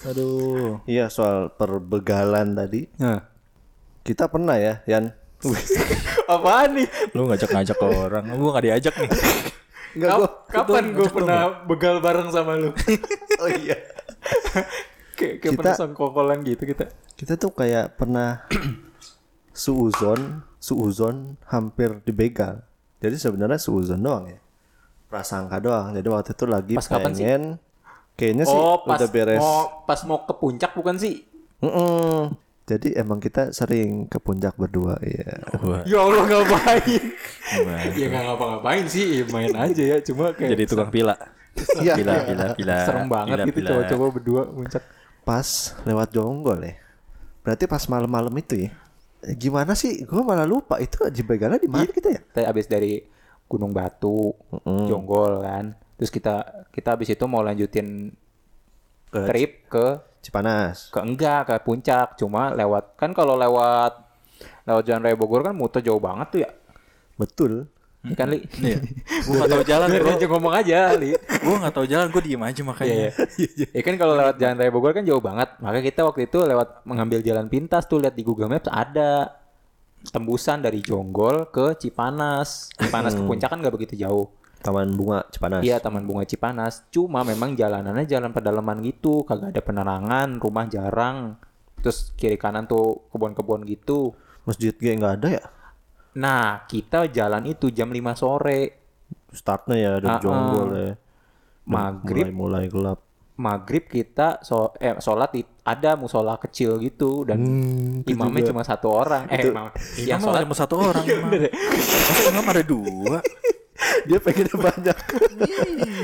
Aduh. 0.07 0.79
iya 0.87 1.11
soal 1.11 1.51
perbegalan 1.51 2.55
tadi. 2.55 2.87
Nah. 2.97 3.19
Kita 3.99 4.31
pernah 4.31 4.55
ya, 4.55 4.79
Yan. 4.87 5.11
Apaan 6.33 6.79
nih? 6.79 6.87
Lu 7.13 7.27
ngajak-ngajak 7.27 7.75
ke 7.77 7.85
orang, 7.85 8.25
gue 8.25 8.49
gak 8.49 8.65
diajak 8.65 8.93
nih. 8.95 9.11
Enggak 9.93 10.09
Kap- 10.09 10.19
gua. 10.19 10.29
kapan 10.49 10.85
gue 10.95 11.07
pernah 11.11 11.39
begal 11.67 11.95
bareng 11.99 12.29
sama 12.31 12.55
lu? 12.57 12.71
Oh 13.37 13.49
iya. 13.51 13.75
kayak 15.13 15.43
kayak 15.43 15.51
Kita- 15.51 15.57
pernah 15.59 15.75
songkokolan 15.77 16.41
gitu 16.47 16.63
kita. 16.63 16.89
Kita 17.13 17.35
tuh 17.35 17.51
kayak 17.51 17.99
pernah 17.99 18.47
suuzon, 19.53 20.43
suuzon 20.57 21.35
hampir 21.47 22.01
dibegal. 22.03 22.61
Jadi 22.99 23.15
sebenarnya 23.15 23.57
suuzon 23.57 23.99
doang 23.99 24.27
ya. 24.27 24.39
Prasangka 25.09 25.57
doang. 25.57 25.95
Jadi 25.95 26.07
waktu 26.07 26.31
itu 26.35 26.45
lagi 26.45 26.73
Pas 26.77 26.87
kapan 26.87 27.11
sih? 27.15 27.23
pengen 27.25 27.43
kayaknya 28.19 28.43
sih 28.43 28.59
oh, 28.59 28.83
pas 28.83 28.99
udah 28.99 29.09
beres. 29.09 29.39
mau 29.39 29.87
pas 29.87 29.99
mau 30.03 30.19
ke 30.27 30.33
puncak 30.35 30.71
bukan 30.75 30.99
sih? 30.99 31.23
Mm-mm. 31.63 32.35
Jadi 32.67 32.93
emang 32.93 33.17
kita 33.17 33.49
sering 33.49 34.05
ke 34.05 34.21
puncak 34.21 34.53
berdua 34.53 34.99
ya. 35.01 35.41
Wah, 35.65 35.81
Ya 35.89 36.03
Allah 36.05 36.21
ngapain? 36.27 37.01
ya 37.97 38.05
nggak 38.13 38.23
ngapa-ngapain 38.29 38.85
sih, 38.85 39.23
ya 39.23 39.25
main 39.33 39.49
aja 39.57 39.83
ya. 39.95 39.97
Cuma 40.05 40.29
kayak 40.35 40.53
Jadi 40.53 40.63
tukang 40.69 40.91
pila. 40.93 41.15
Iya. 41.81 41.97
Pila, 41.97 42.13
pila, 42.29 42.45
pila. 42.53 42.75
serem 42.85 43.07
banget 43.09 43.35
pila, 43.41 43.47
gitu 43.49 43.57
pila. 43.63 43.69
coba-coba 43.73 44.05
berdua 44.13 44.41
puncak. 44.53 44.83
Pas 45.25 45.47
lewat 45.83 46.07
Jonggol 46.13 46.59
ya. 46.61 46.73
Berarti 47.41 47.65
pas 47.65 47.83
malam-malam 47.89 48.31
itu 48.37 48.67
ya. 48.67 48.71
Eh, 49.21 49.35
Gimana 49.35 49.75
sih? 49.75 50.03
Gue 50.03 50.23
malah 50.23 50.47
lupa 50.47 50.79
itu 50.79 51.03
dibegalnya 51.09 51.59
di 51.59 51.67
mana 51.67 51.87
kita 51.87 52.09
ya? 52.09 52.21
Kita 52.21 52.47
abis 52.47 52.65
dari 52.65 52.99
Gunung 53.45 53.73
Batu, 53.73 54.31
Jonggol 54.63 55.41
kan. 55.41 55.65
Terus 55.97 56.07
kita 56.09 56.35
kita 56.71 56.95
abis 56.95 57.11
itu 57.11 57.25
mau 57.25 57.41
lanjutin 57.41 58.13
Ke 59.09 59.25
trip 59.25 59.51
ke 59.67 59.85
Cipanas. 60.21 60.91
ke 60.91 60.99
enggak 61.01 61.49
ke 61.49 61.55
puncak 61.63 62.13
cuma 62.13 62.51
lewat 62.53 62.93
kan 62.93 63.09
kalau 63.09 63.33
lewat 63.33 63.97
lewat 64.67 64.83
Jalan 64.85 65.01
Raya 65.01 65.17
Bogor 65.17 65.41
kan 65.41 65.55
muter 65.55 65.79
jauh 65.81 65.97
banget 65.97 66.27
tuh 66.29 66.39
ya 66.45 66.51
Betul. 67.17 67.65
Iya 67.99 68.15
kan 68.15 68.27
li 68.31 68.39
Iya. 68.63 68.79
Gue 69.27 69.35
gak 69.43 69.49
tau 69.51 69.63
jalan 69.67 69.87
bro. 69.91 70.11
aja 70.15 70.25
ngomong 70.31 70.53
aja 70.55 70.79
li 70.95 71.11
Gue 71.19 71.55
gak 71.59 71.73
tau 71.75 71.83
jalan, 71.83 72.07
gue 72.07 72.21
diem 72.23 72.43
aja 72.43 72.61
makanya. 72.63 72.95
Iya, 72.95 73.11
iya. 73.35 73.67
Ya 73.75 73.81
kan 73.83 73.95
kalau 73.99 74.13
lewat 74.15 74.35
Jalan 74.39 74.55
Raya 74.55 74.71
Bogor 74.71 74.91
kan 74.95 75.03
jauh 75.03 75.19
banget. 75.19 75.49
Maka 75.59 75.79
kita 75.83 76.07
waktu 76.07 76.31
itu 76.31 76.39
lewat 76.39 76.87
mengambil 76.87 77.19
jalan 77.19 77.51
pintas 77.51 77.83
tuh 77.91 77.99
lihat 77.99 78.15
di 78.15 78.23
Google 78.23 78.47
Maps 78.47 78.71
ada 78.71 79.35
tembusan 80.15 80.63
dari 80.63 80.79
Jonggol 80.79 81.51
ke 81.51 81.75
Cipanas. 81.75 82.71
Cipanas 82.79 83.11
ke 83.11 83.23
puncak 83.27 83.51
kan 83.51 83.59
nggak 83.59 83.75
begitu 83.75 83.99
jauh. 83.99 84.31
Taman 84.59 84.91
Bunga 84.95 85.23
Cipanas. 85.31 85.63
Iya, 85.63 85.79
Taman 85.79 86.03
Bunga 86.03 86.23
Cipanas. 86.27 86.83
Cuma 86.91 87.23
memang 87.23 87.55
jalanannya 87.55 88.03
jalan 88.07 88.31
pedalaman 88.35 88.83
gitu, 88.83 89.23
kagak 89.23 89.55
ada 89.55 89.61
penerangan, 89.63 90.39
rumah 90.39 90.67
jarang. 90.67 91.39
Terus 91.79 92.11
kiri 92.19 92.35
kanan 92.35 92.67
tuh 92.67 93.07
kebun-kebun 93.11 93.63
gitu. 93.67 94.11
Masjid 94.43 94.75
G 94.75 94.99
nggak 94.99 95.23
ada 95.23 95.27
ya? 95.39 95.43
Nah, 96.19 96.43
kita 96.65 97.07
jalan 97.07 97.47
itu 97.47 97.69
jam 97.69 97.87
5 97.87 98.13
sore. 98.13 98.61
Startnya 99.29 99.75
ya 99.77 99.91
dari 99.95 100.09
Ah, 100.09 100.19
Jonggol 100.19 100.69
ya. 100.73 100.91
Maghrib 101.63 102.25
Mulai, 102.25 102.33
mulai 102.33 102.65
gelap. 102.67 102.99
maghrib 103.39 103.87
kita 103.87 104.43
so 104.43 104.75
eh 104.75 104.99
sholat 104.99 105.31
di- 105.31 105.47
ada 105.63 105.95
musola 105.95 106.35
kecil 106.35 106.75
gitu 106.77 107.23
dan 107.23 107.39
Hmm, 107.39 108.03
itu 108.03 108.11
imamnya 108.11 108.43
juga. 108.43 108.49
cuma 108.51 108.61
satu 108.67 108.87
orang 108.91 109.31
eh 109.31 109.47
imam 109.47 109.71
yang 109.97 110.19
sholat 110.19 110.43
cuma 110.43 110.55
satu 110.57 110.75
orang. 110.75 111.05
Masa 112.09 112.21
imam 112.27 112.43
ada 112.43 112.59
dua? 112.61 113.23
Dia 114.01 114.19
pengennya 114.19 114.55
banyak. 114.57 114.97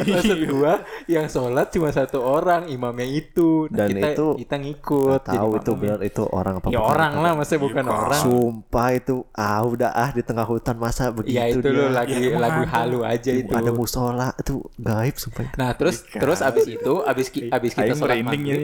maksud 0.05 0.39
gua 0.47 0.73
yang 1.05 1.25
sholat 1.25 1.69
cuma 1.69 1.89
satu 1.89 2.19
orang 2.19 2.67
imamnya 2.67 3.05
itu 3.05 3.67
Nah, 3.67 3.86
Dan 3.86 3.89
kita 3.91 4.08
itu 4.12 4.27
kita 4.38 4.55
ngikut 4.58 5.21
tahu 5.23 5.49
itu 5.55 5.71
benar 5.73 5.99
itu 6.01 6.23
orang 6.25 6.53
apa 6.55 6.67
ya 6.67 6.77
bukan. 6.77 6.89
orang 6.89 7.13
lah 7.17 7.31
masa 7.34 7.53
bukan 7.55 7.86
orang 7.86 8.19
Sumpah 8.19 8.88
itu 8.91 9.15
ah 9.31 9.62
udah 9.62 9.91
ah 9.91 10.10
di 10.10 10.21
tengah 10.21 10.43
hutan 10.43 10.75
masa 10.75 11.10
begitu 11.10 11.34
ya 11.34 11.45
itu 11.47 11.60
dia. 11.62 11.71
lu 11.71 11.84
lagi 11.89 12.13
Ya, 12.15 12.38
lagu 12.38 12.63
halu 12.65 12.99
aja 13.01 13.31
itu 13.31 13.51
ada 13.51 13.69
musola 13.69 14.34
itu 14.36 14.60
gaib 14.75 15.15
sumpah 15.15 15.43
itu. 15.43 15.55
nah 15.55 15.71
terus 15.71 15.97
terus 16.05 16.39
abis 16.39 16.65
itu 16.67 16.93
abis 17.01 17.27
ki- 17.27 17.49
abis 17.49 17.71
kita 17.71 17.86
Aing 17.86 17.97
sholat 17.97 18.17
maghrib 18.21 18.60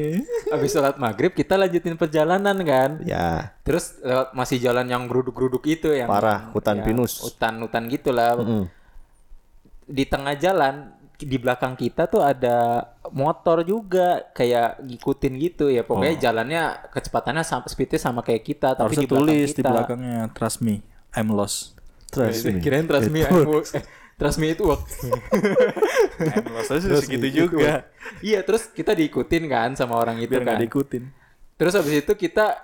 abis 0.49 0.69
sholat 0.71 0.95
maghrib 0.97 1.31
kita 1.31 1.53
lanjutin 1.55 1.95
perjalanan 1.95 2.57
kan 2.61 2.91
Ya, 3.01 3.53
Terus 3.61 3.97
lewat 3.99 4.33
masih 4.33 4.57
jalan 4.57 4.85
yang 4.85 5.05
geruduk-geruduk 5.05 5.63
itu 5.65 5.89
yang 5.91 6.05
Parah, 6.05 6.49
hutan 6.49 6.75
ya, 6.75 6.83
pinus. 6.83 7.19
Hutan-hutan 7.19 7.85
gitulah. 7.87 8.33
Mm. 8.35 8.65
Di 9.91 10.03
tengah 10.05 10.33
jalan 10.33 10.95
di 11.21 11.37
belakang 11.37 11.77
kita 11.77 12.09
tuh 12.09 12.23
ada 12.23 12.81
motor 13.13 13.61
juga 13.61 14.25
kayak 14.31 14.81
ngikutin 14.81 15.33
gitu 15.37 15.69
ya. 15.69 15.83
Pokoknya 15.83 16.17
jalannya 16.17 16.61
kecepatannya 16.89 17.43
sama 17.43 17.67
speednya 17.67 17.99
sama 17.99 18.23
kayak 18.23 18.41
kita 18.41 18.73
tapi 18.73 18.95
Harusnya 18.95 19.05
di 19.05 19.09
belakang 19.11 19.27
tulis 19.27 19.49
kita. 19.51 19.57
di 19.59 19.63
belakangnya 19.67 20.19
trust 20.33 20.59
me, 20.59 20.75
I'm 21.13 21.29
lost. 21.29 21.77
trust 22.09 22.41
me. 22.43 22.57
Kirain 22.57 22.89
trust 22.89 23.07
me, 23.07 23.21
Itu- 23.21 23.61
eh, 23.77 23.83
trust 24.19 24.37
me 24.37 24.47
itu 24.49 24.63
work. 24.65 24.81
I'm 26.35 26.47
lost 26.51 26.71
aja 26.71 26.87
segitu 26.97 27.27
juga. 27.45 27.85
iya, 28.19 28.41
terus 28.41 28.65
kita 28.67 28.91
diikutin 28.91 29.45
kan 29.45 29.69
sama 29.73 29.95
orang 29.95 30.17
itu 30.17 30.33
Biar 30.33 30.43
kan. 30.43 30.57
diikutin. 30.57 31.05
Terus 31.53 31.73
habis 31.77 32.01
itu 32.01 32.13
kita 32.13 32.57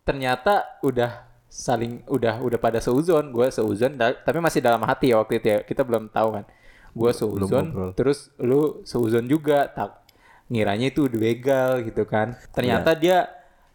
ternyata 0.00 0.80
udah 0.80 1.28
saling 1.50 2.00
udah 2.06 2.38
udah 2.38 2.56
pada 2.56 2.78
seuzon, 2.78 3.28
gue 3.28 3.44
seuzon 3.50 3.98
tapi 3.98 4.38
masih 4.38 4.58
dalam 4.58 4.80
hati 4.80 5.10
ya 5.10 5.18
waktu 5.18 5.36
itu 5.36 5.46
ya. 5.48 5.58
Kita 5.60 5.82
belum 5.82 6.08
tahu 6.08 6.28
kan. 6.32 6.44
Gue 6.90 7.10
seuzon, 7.12 7.92
terus 7.92 8.30
lu 8.36 8.80
seuzon 8.82 9.26
juga 9.26 9.66
tak 9.66 10.00
ngiranya 10.46 10.88
itu 10.88 11.04
udah 11.04 11.18
begal 11.18 11.70
gitu 11.82 12.02
kan. 12.04 12.34
Ternyata 12.50 12.94
dia 12.94 13.26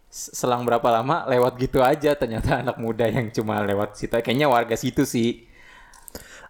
s- 0.08 0.32
selang 0.32 0.64
berapa 0.64 0.84
lama 0.90 1.24
lewat 1.26 1.56
gitu 1.56 1.80
aja 1.80 2.12
ternyata 2.12 2.58
anak 2.64 2.76
muda 2.76 3.06
yang 3.06 3.30
cuma 3.30 3.60
lewat 3.60 3.96
situ 3.96 4.16
kayaknya 4.16 4.48
warga 4.48 4.76
situ 4.76 5.04
sih 5.04 5.44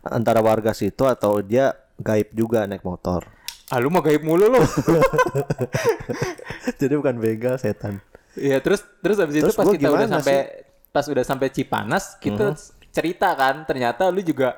Antara 0.02 0.38
warga 0.38 0.70
situ 0.70 1.02
atau 1.02 1.42
dia 1.42 1.74
gaib 1.98 2.30
juga 2.32 2.64
naik 2.66 2.82
motor. 2.82 3.26
ah 3.66 3.82
lu 3.82 3.90
mau 3.90 3.98
gaib 4.02 4.22
mulu 4.22 4.46
lu 4.46 4.62
Jadi 6.82 6.94
bukan 6.94 7.18
begal 7.18 7.58
setan. 7.58 7.98
Iya 8.36 8.60
terus 8.60 8.84
terus 9.00 9.16
habis 9.18 9.40
itu 9.40 9.48
Terus 9.48 9.56
pas 9.56 9.64
gua 9.66 9.74
kita 9.74 9.88
udah 9.90 10.10
sampai 10.12 10.38
pas 10.96 11.04
udah 11.12 11.28
sampai 11.28 11.52
Cipanas 11.52 12.16
kita 12.24 12.56
cerita 12.96 13.36
kan 13.36 13.68
ternyata 13.68 14.08
lu 14.08 14.24
juga 14.24 14.56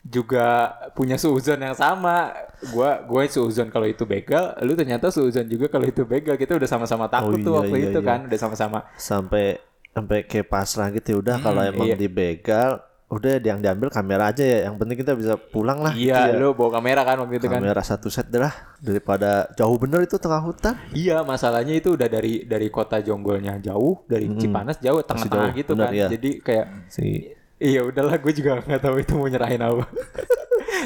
juga 0.00 0.72
punya 0.96 1.20
suuzon 1.20 1.60
yang 1.60 1.76
sama. 1.76 2.32
Gua 2.72 3.04
gue 3.04 3.22
suuzon 3.28 3.68
kalau 3.68 3.84
itu 3.84 4.08
begal, 4.08 4.56
lu 4.64 4.72
ternyata 4.72 5.12
suuzon 5.12 5.44
juga 5.44 5.68
kalau 5.68 5.84
itu 5.84 6.08
begal. 6.08 6.40
Kita 6.40 6.56
udah 6.56 6.68
sama-sama 6.68 7.04
takut 7.08 7.36
Oh, 7.36 7.44
tuh 7.44 7.52
iya, 7.52 7.58
waktu 7.60 7.76
iya, 7.76 7.86
itu 7.92 8.00
iya. 8.00 8.08
kan, 8.08 8.18
udah 8.24 8.38
sama-sama. 8.40 8.78
Sampai 8.96 9.60
sampai 9.92 10.24
kayak 10.24 10.48
pasrah 10.48 10.88
gitu 10.94 11.12
ya 11.12 11.16
udah 11.18 11.36
kalau 11.42 11.62
emang 11.66 11.90
iya. 11.90 11.98
dibegal 11.98 12.78
udah 13.10 13.42
yang 13.42 13.58
diambil 13.58 13.90
kamera 13.90 14.30
aja 14.30 14.40
ya. 14.40 14.58
Yang 14.70 14.74
penting 14.78 14.96
kita 14.96 15.12
bisa 15.12 15.34
pulang 15.34 15.82
lah. 15.82 15.90
gitu 15.92 16.14
Iya, 16.14 16.30
ya. 16.30 16.38
lu 16.38 16.54
bawa 16.54 16.78
kamera 16.78 17.02
kan 17.02 17.18
waktu 17.18 17.42
itu 17.42 17.50
kan. 17.50 17.58
kamera 17.58 17.82
satu 17.82 18.06
set 18.06 18.30
dah 18.30 18.54
daripada 18.78 19.50
jauh 19.52 19.74
bener 19.74 20.06
itu 20.06 20.14
tengah 20.16 20.38
hutan. 20.38 20.78
Iya, 20.94 21.20
masalahnya 21.20 21.74
itu 21.74 21.98
udah 21.98 22.06
dari 22.06 22.46
dari 22.46 22.70
kota 22.70 23.02
Jonggolnya 23.02 23.58
jauh, 23.58 24.06
dari 24.06 24.30
Cipanas 24.32 24.78
jauh, 24.78 25.02
tengah-tengah 25.02 25.50
jauh, 25.50 25.58
gitu 25.58 25.70
benar, 25.74 25.90
kan. 25.90 25.98
iya. 25.98 26.06
Jadi 26.08 26.30
kayak 26.38 26.66
Si 26.86 27.06
Iya 27.60 27.84
udahlah 27.84 28.16
gue 28.16 28.32
juga 28.32 28.56
nggak 28.64 28.80
tahu 28.80 28.96
itu 28.96 29.12
mau 29.18 29.28
nyerahin 29.28 29.60
apa. 29.60 29.84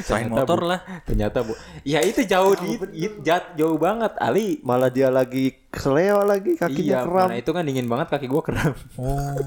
Selain 0.02 0.26
motor 0.26 0.58
bu- 0.58 0.74
lah. 0.74 0.82
Ternyata 1.06 1.46
bu, 1.46 1.54
ya 1.86 2.02
itu 2.02 2.26
jauh 2.26 2.50
di, 2.58 2.74
jat- 3.22 3.54
jauh 3.54 3.78
banget 3.78 4.10
Ali. 4.18 4.58
Malah 4.58 4.90
dia 4.90 5.06
lagi 5.06 5.54
seleo 5.70 6.26
lagi 6.26 6.58
kakinya 6.58 6.82
iya, 6.82 7.06
kram. 7.06 7.30
mana 7.30 7.38
itu 7.38 7.54
kan 7.54 7.62
dingin 7.62 7.86
banget 7.86 8.10
kaki 8.10 8.26
gua 8.26 8.42
kram. 8.42 8.74
Oh. 8.98 9.38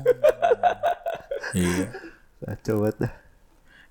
iya. 1.52 1.92
Coba 2.42 2.94
dah. 2.94 3.14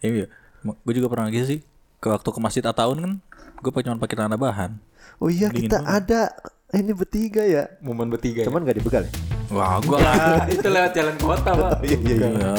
Iya. 0.00 0.26
Gue 0.62 0.94
juga 0.94 1.08
pernah 1.10 1.30
gitu 1.30 1.46
sih. 1.46 1.60
Ke 1.98 2.12
waktu 2.12 2.28
ke 2.28 2.40
masjid 2.42 2.64
Ataun 2.66 2.96
kan, 3.00 3.12
gue 3.58 3.70
cuma 3.82 3.96
pakai 3.98 4.16
tanah 4.20 4.38
bahan. 4.38 4.76
Oh 5.16 5.32
iya 5.32 5.48
Dingin 5.48 5.70
kita 5.72 5.78
ada 5.82 6.34
ini 6.74 6.92
bertiga 6.92 7.42
ya. 7.46 7.70
Momen 7.80 8.10
bertiga. 8.10 8.44
ya? 8.44 8.46
Cuman 8.50 8.66
gak 8.66 8.76
dibegal 8.76 9.02
ya? 9.06 9.12
Wah, 9.46 9.78
gue 9.78 9.98
itu 10.50 10.66
lewat 10.66 10.90
jalan 10.90 11.16
kota, 11.22 11.50
Pak. 11.54 11.70
Iya 11.86 11.96
iya 12.02 12.14
iya. 12.14 12.26
Iya, 12.26 12.54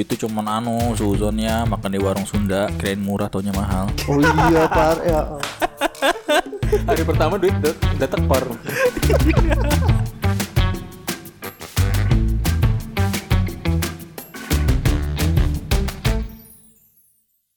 itu 0.00 0.14
cuman 0.24 0.48
anu 0.48 0.96
suzonnya 0.96 1.68
makan 1.68 1.92
di 1.92 2.00
warung 2.00 2.24
Sunda, 2.24 2.72
kirain 2.80 2.96
murah 2.96 3.28
taunya 3.28 3.52
mahal. 3.52 3.92
Oh 4.08 4.16
iya 4.16 4.64
par 4.64 4.96
ya. 5.04 5.20
Hari 6.88 7.04
pertama 7.04 7.36
duit 7.36 7.52
udah 7.60 8.08
tekor. 8.16 8.44